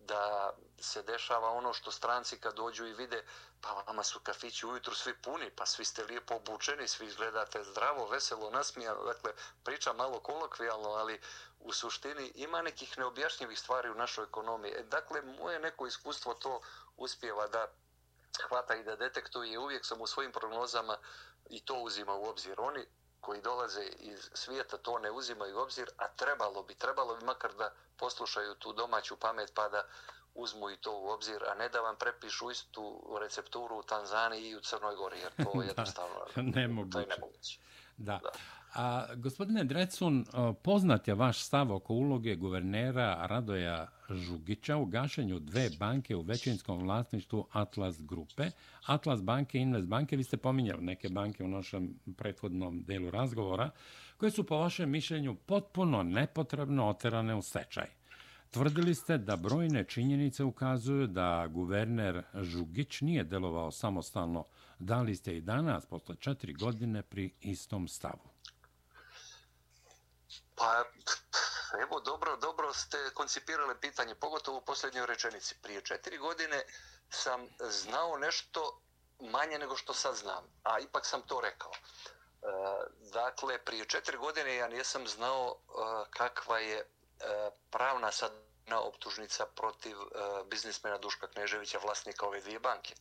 [0.07, 3.25] da se dešava ono što stranci kad dođu i vide
[3.61, 8.09] pa vama su kafići ujutru svi puni, pa svi ste lijepo obučeni, svi izgledate zdravo,
[8.09, 9.33] veselo, nasmijano, dakle
[9.65, 11.21] priča malo kolokvijalno, ali
[11.61, 14.73] u suštini ima nekih neobjašnjivih stvari u našoj ekonomiji.
[14.73, 16.61] E, dakle, moje neko iskustvo to
[16.97, 17.67] uspjeva da
[18.49, 19.59] hvata i da detektuje.
[19.59, 20.99] Uvijek sam u svojim prognozama
[21.51, 22.61] i to uzima u obzir.
[22.61, 22.87] Oni
[23.23, 27.55] koji dolaze iz svijeta to ne uzimaju u obzir, a trebalo bi, trebalo bi makar
[27.55, 29.83] da poslušaju tu domaću pamet pa da
[30.35, 34.57] uzmu i to u obzir, a ne da vam prepišu istu recepturu u Tanzaniji i
[34.57, 36.93] u Crnoj Gori, jer to je jednostavno nemoguće.
[36.93, 37.59] To je nemoguće.
[37.97, 38.21] Da.
[38.23, 38.31] da.
[38.75, 40.25] A, gospodine Drecun,
[40.63, 46.79] poznat je vaš stav oko uloge guvernera Radoja Žugića u gašenju dve banke u većinskom
[46.79, 48.51] vlasništvu Atlas Grupe.
[48.87, 53.71] Atlas banke i Invest banke, vi ste pominjali neke banke u našem prethodnom delu razgovora,
[54.17, 57.87] koje su po vašem mišljenju potpuno nepotrebno oterane u stečaj.
[58.51, 64.45] Tvrdili ste da brojne činjenice ukazuju da guverner Žugić nije delovao samostalno.
[64.79, 68.32] Da li ste i danas, posle četiri godine, pri istom stavu?
[70.63, 70.85] Pa,
[71.83, 75.55] evo, dobro, dobro ste koncipirali pitanje, pogotovo u posljednjoj rečenici.
[75.63, 76.65] Prije četiri godine
[77.11, 78.81] sam znao nešto
[79.21, 81.73] manje nego što sad znam, a ipak sam to rekao.
[81.73, 81.77] E,
[83.13, 85.73] dakle, prije četiri godine ja nisam znao e,
[86.11, 86.85] kakva je e,
[87.71, 90.05] pravna sadna optužnica protiv e,
[90.45, 92.95] biznismena Duška Kneževića, vlasnika ove dvije banke.
[92.95, 92.97] E,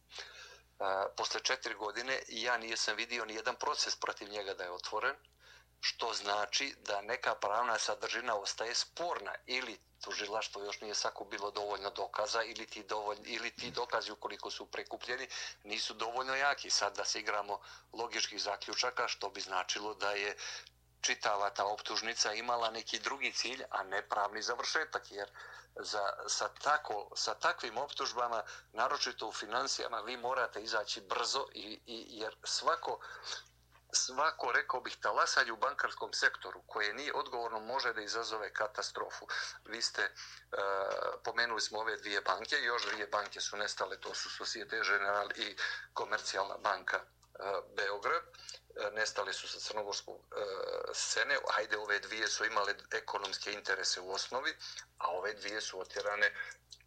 [1.18, 5.16] posle četiri godine ja nisam vidio ni jedan proces protiv njega da je otvoren,
[5.82, 12.44] što znači da neka pravna sadržina ostaje sporna ili tužilaštvo još nije sakupilo dovoljno dokaza
[12.44, 15.28] ili ti, dovoljno, ili ti dokazi ukoliko su prekupljeni
[15.64, 16.70] nisu dovoljno jaki.
[16.70, 17.60] Sad da se igramo
[17.94, 20.38] logičkih zaključaka što bi značilo da je
[21.02, 25.30] čitava ta optužnica imala neki drugi cilj, a ne pravni završetak, jer
[25.76, 32.06] za, sa, tako, sa takvim optužbama, naročito u financijama, vi morate izaći brzo, i, i,
[32.10, 33.00] jer svako,
[33.94, 39.28] svako, rekao bih, talasanje u bankarskom sektoru koje nije odgovorno može da izazove katastrofu.
[39.66, 40.12] Vi ste, e,
[41.24, 45.58] pomenuli smo ove dvije banke, još dvije banke su nestale, to su Societe General i
[45.94, 47.04] Komercijalna banka e,
[47.76, 48.24] Beograd.
[48.76, 50.44] E, nestali su sa crnogorskog e,
[50.94, 54.56] scene, ajde ove dvije su imale ekonomske interese u osnovi,
[54.98, 56.34] a ove dvije su otjerane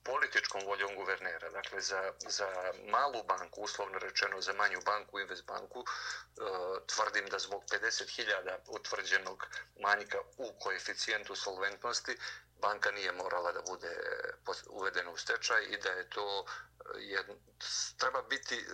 [0.04, 1.50] političkom voljom guvernera.
[1.50, 2.48] Dakle, za, za
[2.90, 5.86] malu banku, uslovno rečeno za manju banku, Invest banku, e,
[6.86, 9.46] tvrdim da zbog 50.000 utvrđenog
[9.80, 12.16] manjka u koeficijentu solventnosti,
[12.60, 14.32] banka nije morala da bude e,
[14.68, 17.24] uvedena u stečaj i da je to e, je,
[17.98, 18.64] treba biti e,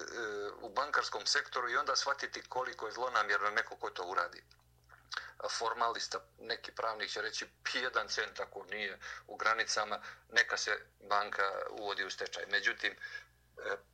[0.60, 4.42] u bankarskom sektoru i onda shvatiti koliko je zlonamjerno neko ko to uradi
[5.48, 10.00] formalista, neki pravnik će reći jedan cent ako nije u granicama,
[10.32, 10.78] neka se
[11.08, 12.46] banka uvodi u stečaj.
[12.46, 12.96] Međutim, e,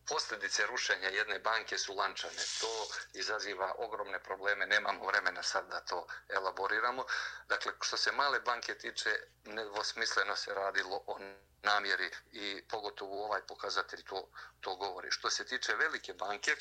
[0.09, 2.43] posljedice rušenja jedne banke su lančane.
[2.61, 7.05] To izaziva ogromne probleme, nemamo vremena sad da to elaboriramo.
[7.49, 9.11] Dakle, što se male banke tiče,
[9.45, 11.19] nedvosmisleno se radilo o
[11.63, 14.29] namjeri i pogotovo ovaj pokazatelj to,
[14.61, 15.11] to govori.
[15.11, 16.57] Što se tiče velike banke,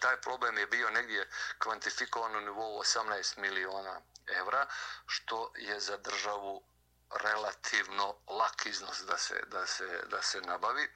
[0.00, 4.66] taj problem je bio negdje kvantifikovan u nivou 18 miliona evra,
[5.06, 6.62] što je za državu
[7.10, 10.88] relativno lak iznos da se, da se, da se nabavi.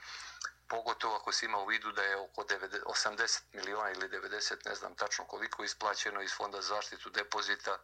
[0.69, 4.75] Pogotovo ako se ima u vidu da je oko 90, 80 miliona ili 90, ne
[4.75, 7.79] znam tačno koliko, isplaćeno iz Fonda zaštitu depozita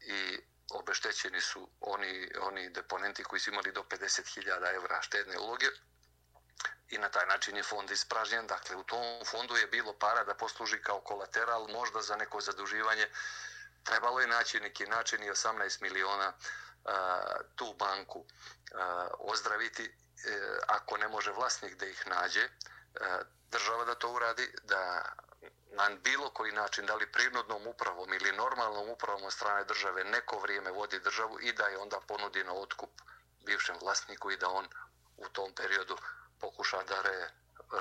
[0.00, 0.38] i
[0.70, 5.66] obeštećeni su oni, oni deponenti koji su imali do 50.000 evra štedne uloge
[6.90, 8.46] i na taj način je fond ispražnjen.
[8.46, 13.06] Dakle, u tom fondu je bilo para da posluži kao kolateral, možda za neko zaduživanje.
[13.84, 16.32] Trebalo je naći neki način i 18 miliona
[16.84, 17.20] a,
[17.56, 18.24] tu banku
[18.74, 19.90] a, ozdraviti e,
[20.68, 22.48] ako ne može vlasnik da ih nađe,
[23.00, 23.20] a,
[23.50, 25.12] država da to uradi, da
[25.72, 30.38] na bilo koji način, da li prinudnom upravom ili normalnom upravom od strane države, neko
[30.38, 32.90] vrijeme vodi državu i da je onda ponudi na otkup
[33.46, 34.66] bivšem vlasniku i da on
[35.16, 35.96] u tom periodu
[36.40, 37.30] pokuša da re,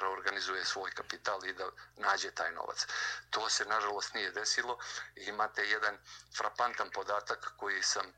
[0.01, 2.87] reorganizuje svoj kapital i da nađe taj novac.
[3.29, 4.77] To se, nažalost, nije desilo.
[5.15, 5.97] Imate jedan
[6.37, 8.13] frapantan podatak koji sam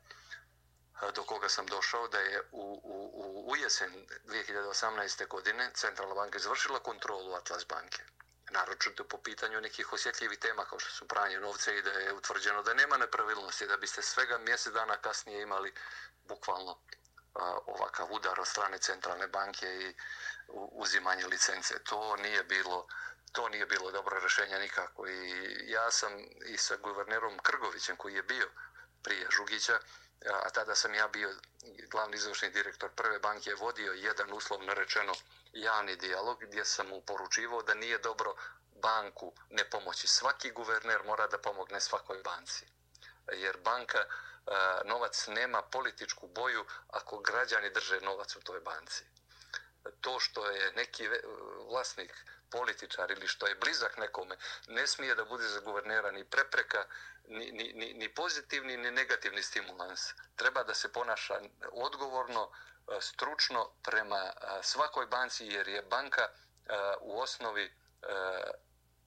[1.14, 5.28] do koga sam došao da je u, u, u jesen 2018.
[5.28, 8.02] godine Centralna banka izvršila kontrolu Atlas banke.
[8.50, 12.62] Naročito po pitanju nekih osjetljivih tema kao što su pranje novca i da je utvrđeno
[12.62, 15.74] da nema nepravilnosti, da biste svega mjesec dana kasnije imali
[16.28, 16.78] bukvalno
[17.66, 19.94] ovakav udar od strane Centralne banke i
[20.48, 21.78] uzimanje licence.
[21.84, 22.86] To nije bilo
[23.32, 26.12] to nije bilo dobro rešenje nikako i ja sam
[26.46, 28.48] i sa guvernerom Krgovićem koji je bio
[29.02, 29.78] prije Žugića,
[30.26, 31.34] a tada sam ja bio
[31.90, 35.12] glavni izvršni direktor prve banke, vodio jedan uslovno rečeno
[35.52, 38.34] javni dijalog gdje sam mu poručivao da nije dobro
[38.82, 40.06] banku ne pomoći.
[40.06, 42.66] Svaki guverner mora da pomogne svakoj banci.
[43.32, 44.04] Jer banka
[44.84, 49.11] novac nema političku boju ako građani drže novac u toj banci
[50.00, 51.08] to što je neki
[51.68, 54.36] vlasnik političar ili što je blizak nekome,
[54.68, 56.84] ne smije da bude za guvernera ni prepreka,
[57.28, 60.00] ni, ni, ni, ni pozitivni, ni negativni stimulans.
[60.36, 61.40] Treba da se ponaša
[61.72, 66.30] odgovorno, e, stručno prema e, svakoj banci, jer je banka e,
[67.00, 67.72] u osnovi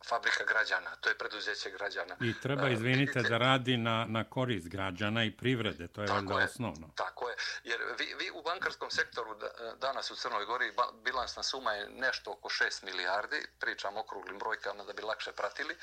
[0.10, 2.16] fabrika građana, to je preduzeće građana.
[2.22, 6.90] I treba, izvinite, da radi na, na korist građana i privrede, to je valjda osnovno.
[6.96, 9.40] Tako je, jer vi, vi u bankarskom sektoru
[9.82, 10.72] danas u Crnoj Gori
[11.04, 15.76] bilansna suma je nešto oko 6 milijardi, pričam okruglim brojkama da bi lakše pratili,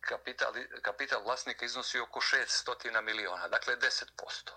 [0.00, 0.52] kapital,
[0.82, 4.50] kapital vlasnika iznosi oko 600 miliona, dakle 10%.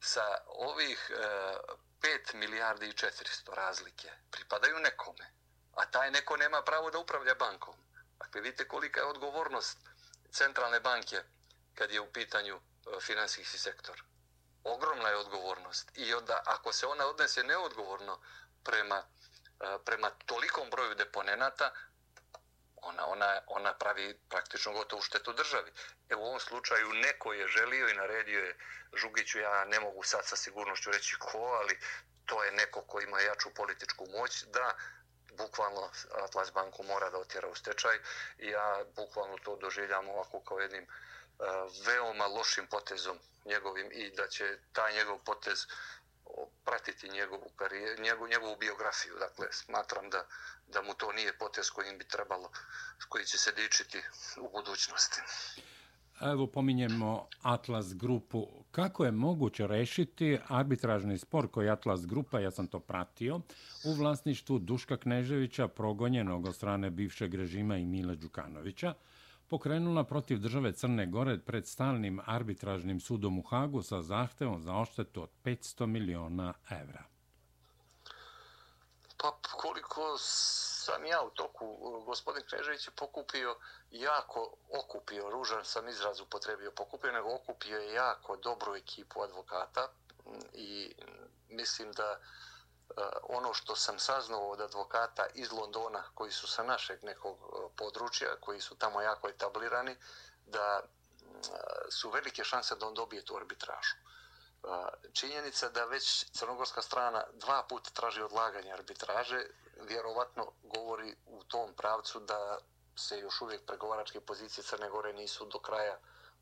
[0.00, 1.10] Sa ovih
[2.00, 5.43] 5 milijardi i 400 razlike pripadaju nekome
[5.76, 7.74] a taj neko nema pravo da upravlja bankom.
[8.18, 9.78] Dakle, vidite kolika je odgovornost
[10.32, 11.22] centralne banke
[11.74, 14.02] kad je u pitanju e, finansijski sektor.
[14.64, 15.90] Ogromna je odgovornost.
[15.94, 18.20] I onda, ako se ona odnese neodgovorno
[18.64, 19.02] prema,
[19.60, 21.72] e, prema tolikom broju deponenata,
[22.82, 25.72] ona, ona, ona pravi praktično gotovu štetu državi.
[26.08, 28.56] Evo u ovom slučaju neko je želio i naredio je
[28.96, 31.78] Žugiću, ja ne mogu sad sa sigurnošću reći ko, ali
[32.26, 34.74] to je neko ko ima jaču političku moć, da
[35.38, 35.90] bukvalno
[36.24, 37.98] Atlas banku mora da otjera u stečaj
[38.38, 40.86] i ja bukvalno to doživljam ovako kao jednim e,
[41.86, 45.66] veoma lošim potezom njegovim i da će taj njegov potez
[46.64, 49.14] pratiti njegovu, karijer, njegov, njegovu biografiju.
[49.18, 50.26] Dakle, smatram da,
[50.66, 52.50] da mu to nije potez kojim bi trebalo,
[53.08, 54.02] koji će se dičiti
[54.36, 55.20] u budućnosti.
[56.20, 58.46] Evo pominjemo Atlas grupu.
[58.70, 63.40] Kako je moguće rešiti arbitražni spor koji Atlas grupa, ja sam to pratio,
[63.84, 68.94] u vlasništvu Duška Kneževića, progonjenog od strane bivšeg režima i Mila Đukanovića,
[69.48, 75.22] pokrenula protiv države Crne Gore pred stalnim arbitražnim sudom u Hagu sa zahtevom za oštetu
[75.22, 77.04] od 500 miliona evra?
[79.16, 80.00] Pa koliko
[80.84, 81.66] sam ja u toku,
[82.06, 83.56] gospodin Knežević je pokupio
[83.90, 89.88] jako, okupio, ružan sam izraz upotrebio, pokupio, nego okupio je jako dobru ekipu advokata
[90.52, 90.94] i
[91.48, 92.18] mislim da e,
[93.22, 98.36] ono što sam saznao od advokata iz Londona koji su sa našeg nekog e, područja,
[98.40, 99.96] koji su tamo jako etablirani,
[100.46, 100.80] da
[101.90, 103.94] su velike šanse da on dobije tu arbitražu.
[103.96, 104.04] E,
[105.12, 109.46] činjenica da već crnogorska strana dva puta traži odlaganje arbitraže,
[109.80, 112.58] vjerovatno govori u tom pravcu da
[112.96, 115.98] se još uvijek pregovaračke pozicije Crne Gore nisu do kraja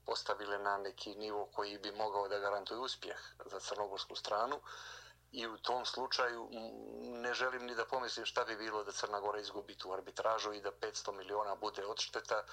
[0.06, 4.60] postavile na neki nivo koji bi mogao da garantuje uspjeh za crnogorsku stranu.
[5.32, 6.48] I u tom slučaju
[7.02, 10.60] ne želim ni da pomislim šta bi bilo da Crna Gora izgubi tu arbitražu i
[10.60, 12.44] da 500 miliona bude odšteta e,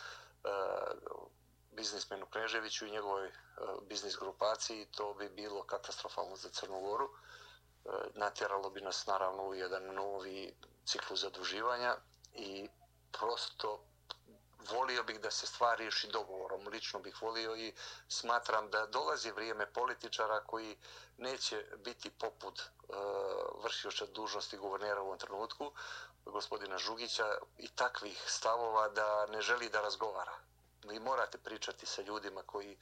[1.71, 3.31] biznismenu Kneževiću i njegovoj e,
[3.81, 7.05] biznis grupaciji, to bi bilo katastrofalno za Crnu Goru.
[7.05, 7.11] Uh,
[8.13, 10.55] natjeralo bi nas naravno u jedan novi
[10.85, 11.95] ciklus zaduživanja
[12.33, 12.69] i
[13.11, 13.83] prosto
[14.71, 16.67] volio bih da se stvari riješi dogovorom.
[16.67, 17.73] Lično bih volio i
[18.07, 20.77] smatram da dolazi vrijeme političara koji
[21.17, 25.71] neće biti poput e, uh, vršioća dužnosti guvernera u ovom trenutku,
[26.25, 30.37] gospodina Žugića, i takvih stavova da ne želi da razgovara
[30.87, 32.77] vi morate pričati sa ljudima koji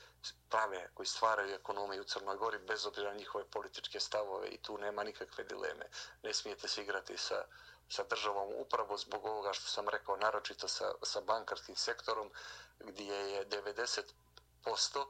[0.50, 4.78] prave, koji stvaraju ekonomiju u Crnoj Gori bez obzira na njihove političke stavove i tu
[4.78, 5.86] nema nikakve dileme.
[6.24, 7.46] Ne smijete se igrati sa,
[7.90, 12.32] sa državom upravo zbog ovoga što sam rekao, naročito sa, sa bankarskim sektorom
[12.80, 14.04] gdje je 90%
[14.66, 15.06] e,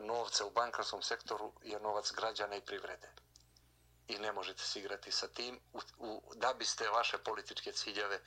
[0.00, 3.08] novca u bankarskom sektoru je novac građana i privrede.
[4.08, 8.20] I ne možete se igrati sa tim u, u, da biste vaše političke ciljeve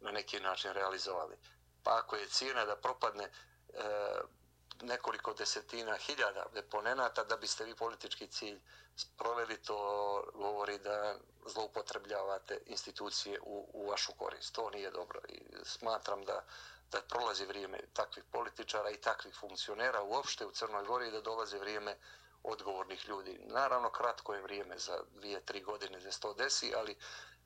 [0.00, 1.36] na neki način realizovali
[1.84, 3.30] pa ako je cijena da propadne e,
[4.82, 8.60] nekoliko desetina hiljada deponenata da biste vi politički cilj
[9.18, 9.76] proveli, to
[10.34, 11.14] govori da
[11.46, 14.54] zloupotrebljavate institucije u, u vašu korist.
[14.54, 16.44] To nije dobro i smatram da,
[16.90, 21.58] da prolazi vrijeme takvih političara i takvih funkcionera uopšte u Crnoj Gori i da dolazi
[21.58, 21.96] vrijeme
[22.42, 23.40] odgovornih ljudi.
[23.46, 26.96] Naravno, kratko je vrijeme za dvije, tri godine da se to desi, ali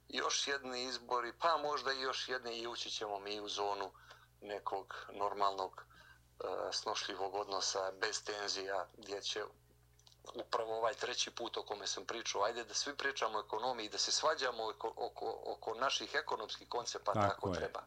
[0.09, 3.93] još jedni izbori, pa možda i još jedni i ući ćemo mi u zonu
[4.45, 9.45] nekog normalnog e, snošljivog odnosa bez tenzija gdje će
[10.35, 13.99] upravo ovaj treći put o kome sam pričao, ajde da svi pričamo o ekonomiji, da
[13.99, 17.83] se svađamo oko, oko, oko naših ekonomskih koncepata tako, tako treba.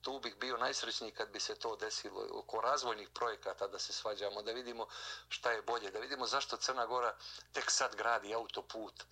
[0.00, 4.42] Tu bih bio najsrećniji kad bi se to desilo oko razvojnih projekata da se svađamo,
[4.42, 4.86] da vidimo
[5.28, 7.16] šta je bolje, da vidimo zašto Crna Gora
[7.52, 9.04] tek sad gradi autoput.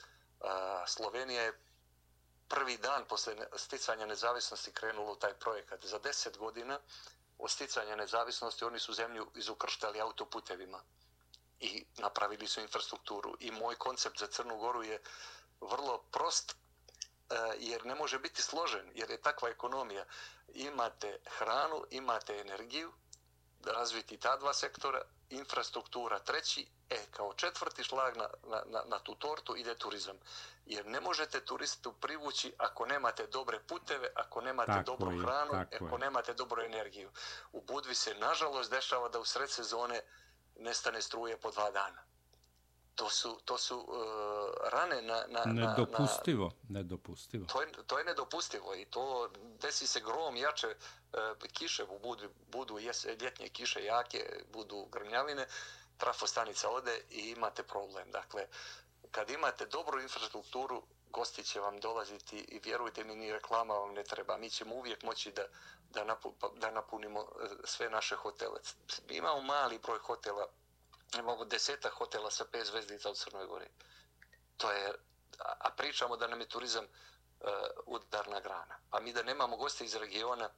[0.87, 1.61] Slovenija je
[2.49, 5.85] prvi dan posle sticanja nezavisnosti krenulo taj projekat.
[5.85, 6.81] Za deset godina
[7.39, 10.81] od sticanja nezavisnosti oni su zemlju izukrštali autoputevima
[11.61, 13.37] i napravili su infrastrukturu.
[13.41, 15.01] I moj koncept za Crnu Goru je
[15.61, 20.05] vrlo prost e, jer ne može biti složen, jer je takva ekonomija.
[20.49, 22.93] Imate hranu, imate energiju,
[23.65, 29.57] razviti ta dva sektora, infrastruktura treći, e, kao četvrti šlag na, na, na tu tortu
[29.57, 30.17] ide turizam.
[30.67, 35.53] Jer ne možete turistu privući ako nemate dobre puteve, ako nemate tako dobru je, hranu,
[35.77, 35.99] ako je.
[35.99, 37.11] nemate dobru energiju.
[37.53, 40.01] U Budvi se, nažalost, dešava da u sred sezone
[40.59, 42.03] nestane struje po dva dana.
[42.95, 43.87] To su, to su uh,
[44.73, 45.25] rane na...
[45.29, 47.47] na nedopustivo, na, nedopustivo.
[47.47, 50.75] To je, to je nedopustivo i to desi se grom jače,
[51.17, 55.47] E, kiše budu, budu jes, ljetnje kiše jake, budu grmljavine,
[55.99, 58.11] trafostanica ode i imate problem.
[58.11, 58.47] Dakle,
[59.11, 64.05] kad imate dobru infrastrukturu, gosti će vam dolaziti i vjerujte mi, ni reklama vam ne
[64.05, 64.37] treba.
[64.37, 65.47] Mi ćemo uvijek moći da,
[65.91, 68.61] da, napu, pa, da napunimo e, sve naše hotele.
[69.09, 70.49] Mi imamo mali broj hotela,
[71.19, 73.69] imamo deseta hotela sa pet zvezdica u Crnoj Gori.
[74.57, 74.93] To je,
[75.39, 77.49] a pričamo da nam je turizam uh,
[77.87, 78.79] udarna grana.
[78.91, 80.51] A mi da nemamo goste iz regiona,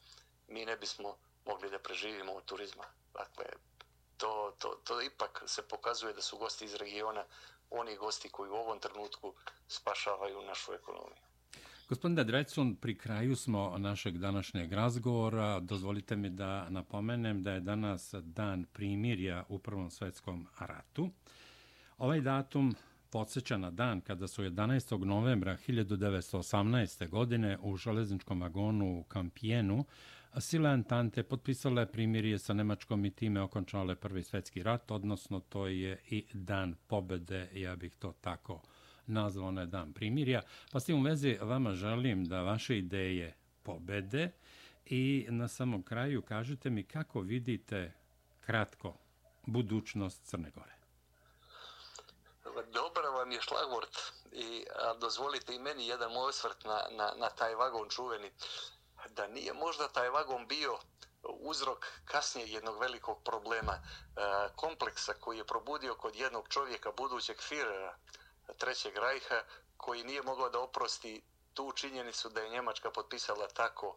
[0.49, 2.84] mi ne bismo mogli da preživimo od turizma.
[3.12, 3.44] Dakle,
[4.16, 7.24] to, to, to ipak se pokazuje da su gosti iz regiona
[7.70, 9.34] oni gosti koji u ovom trenutku
[9.68, 11.22] spašavaju našu ekonomiju.
[11.88, 15.61] Gospodine Drecun, pri kraju smo našeg današnjeg razgovora.
[15.61, 21.11] Dozvolite mi da napomenem da je danas dan primirja u Prvom svetskom ratu.
[21.99, 22.74] Ovaj datum
[23.11, 25.05] podsjeća na dan kada su 11.
[25.05, 27.09] novembra 1918.
[27.09, 29.84] godine u železničkom vagonu u Kampijenu
[30.41, 36.01] sile Antante potpisale primirje sa Nemačkom i time okončale Prvi svetski rat, odnosno to je
[36.11, 38.61] i dan pobede, ja bih to tako
[39.07, 40.43] nazvao, na dan primirja.
[40.72, 44.31] Pa s tim u vezi vama želim da vaše ideje pobede
[44.87, 47.93] i na samom kraju kažete mi kako vidite
[48.41, 48.97] kratko
[49.47, 50.79] budućnost Crne Gore.
[52.72, 53.99] Dobro vam je šlagvort
[54.33, 58.31] i a, dozvolite i meni jedan moj osvrt na, na, na taj vagon čuveni
[59.09, 60.78] da nije možda taj vagon bio
[61.22, 63.80] uzrok kasnije jednog velikog problema e,
[64.57, 67.92] kompleksa koji je probudio kod jednog čovjeka budućeg Führera
[68.57, 69.42] trećeg rajha
[69.76, 71.22] koji nije mogao da oprosti
[71.55, 73.96] tu činjenicu da je Njemačka potpisala tako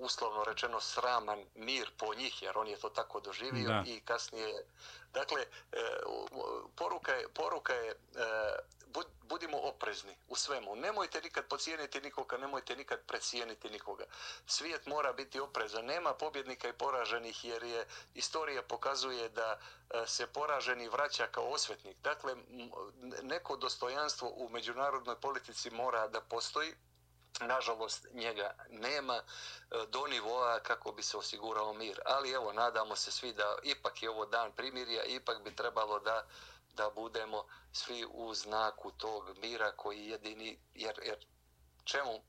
[0.00, 3.82] uslovno rečeno sraman mir po njih, jer on je to tako doživio da.
[3.86, 4.64] i kasnije...
[5.12, 5.44] Dakle,
[6.76, 7.94] poruka je, poruka je
[9.30, 10.76] budimo oprezni u svemu.
[10.76, 14.04] Nemojte nikad pocijeniti nikoga, nemojte nikad precijeniti nikoga.
[14.46, 15.84] Svijet mora biti oprezan.
[15.84, 19.58] Nema pobjednika i poraženih jer je istorija pokazuje da
[19.90, 21.96] e, se poraženi vraća kao osvetnik.
[22.02, 22.36] Dakle,
[23.22, 26.74] neko dostojanstvo u međunarodnoj politici mora da postoji.
[27.40, 29.22] Nažalost, njega nema e,
[29.88, 32.00] do nivoa kako bi se osigurao mir.
[32.04, 36.26] Ali evo, nadamo se svi da ipak je ovo dan primirja, ipak bi trebalo da
[36.80, 41.18] da budemo svi u znaku tog mira koji jedini, jer, jer
[41.84, 42.20] čemu e,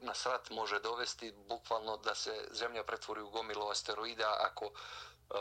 [0.00, 5.36] nas rat može dovesti bukvalno da se zemlja pretvori u gomilu asteroida ako uh,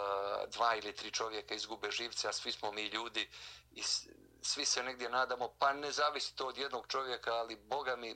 [0.48, 3.30] dva ili tri čovjeka izgube živce, a svi smo mi ljudi
[3.72, 3.84] i
[4.42, 8.16] svi se negdje nadamo, pa ne zavisi to od jednog čovjeka, ali Boga mi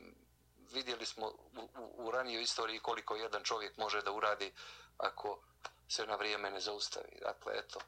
[0.72, 4.54] vidjeli smo u, u, u ranijoj istoriji koliko jedan čovjek može da uradi
[4.98, 5.40] ako
[5.88, 7.20] se na vrijeme ne zaustavi.
[7.22, 7.80] Dakle, eto,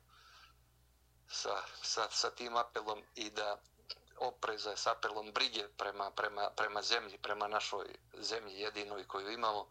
[1.32, 3.57] sa, sa, sa tim apelom i da
[4.19, 7.86] opreza s apelom brige prema, prema, prema zemlji, prema našoj
[8.21, 9.67] zemlji jedinoj koju imamo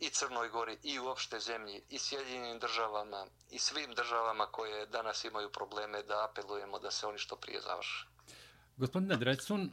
[0.00, 5.50] i Crnoj Gori i uopšte zemlji i Sjedinjenim državama i svim državama koje danas imaju
[5.52, 8.06] probleme da apelujemo da se oni što prije završe.
[8.76, 9.70] Gospodine Drecun,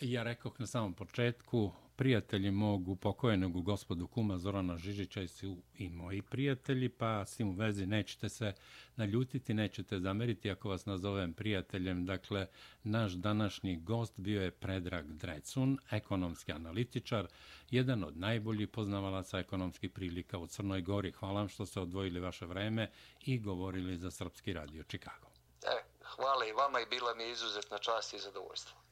[0.00, 5.88] ja rekao na samom početku, prijatelji mog upokojenog u gospodu kuma Zorana Žižića su i
[5.88, 8.52] moji prijatelji, pa s tim u vezi nećete se
[8.96, 12.06] naljutiti, nećete zameriti ako vas nazovem prijateljem.
[12.06, 12.46] Dakle,
[12.82, 17.26] naš današnji gost bio je Predrag Drecun, ekonomski analitičar,
[17.70, 21.12] jedan od najboljih poznavalaca ekonomskih prilika u Crnoj Gori.
[21.12, 22.90] Hvala vam što ste odvojili vaše vreme
[23.20, 25.28] i govorili za Srpski radio Čikago.
[25.62, 28.87] E, hvala i vama i bila mi izuzetna čast i zadovoljstvo.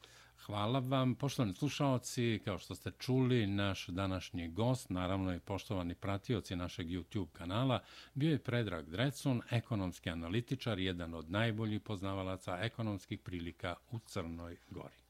[0.47, 6.55] Hvala vam, poštovani slušalci, kao što ste čuli, naš današnji gost, naravno i poštovani pratioci
[6.55, 7.79] našeg YouTube kanala,
[8.13, 15.06] bio je Predrag Drecun, ekonomski analitičar, jedan od najboljih poznavalaca ekonomskih prilika u Crnoj Gori.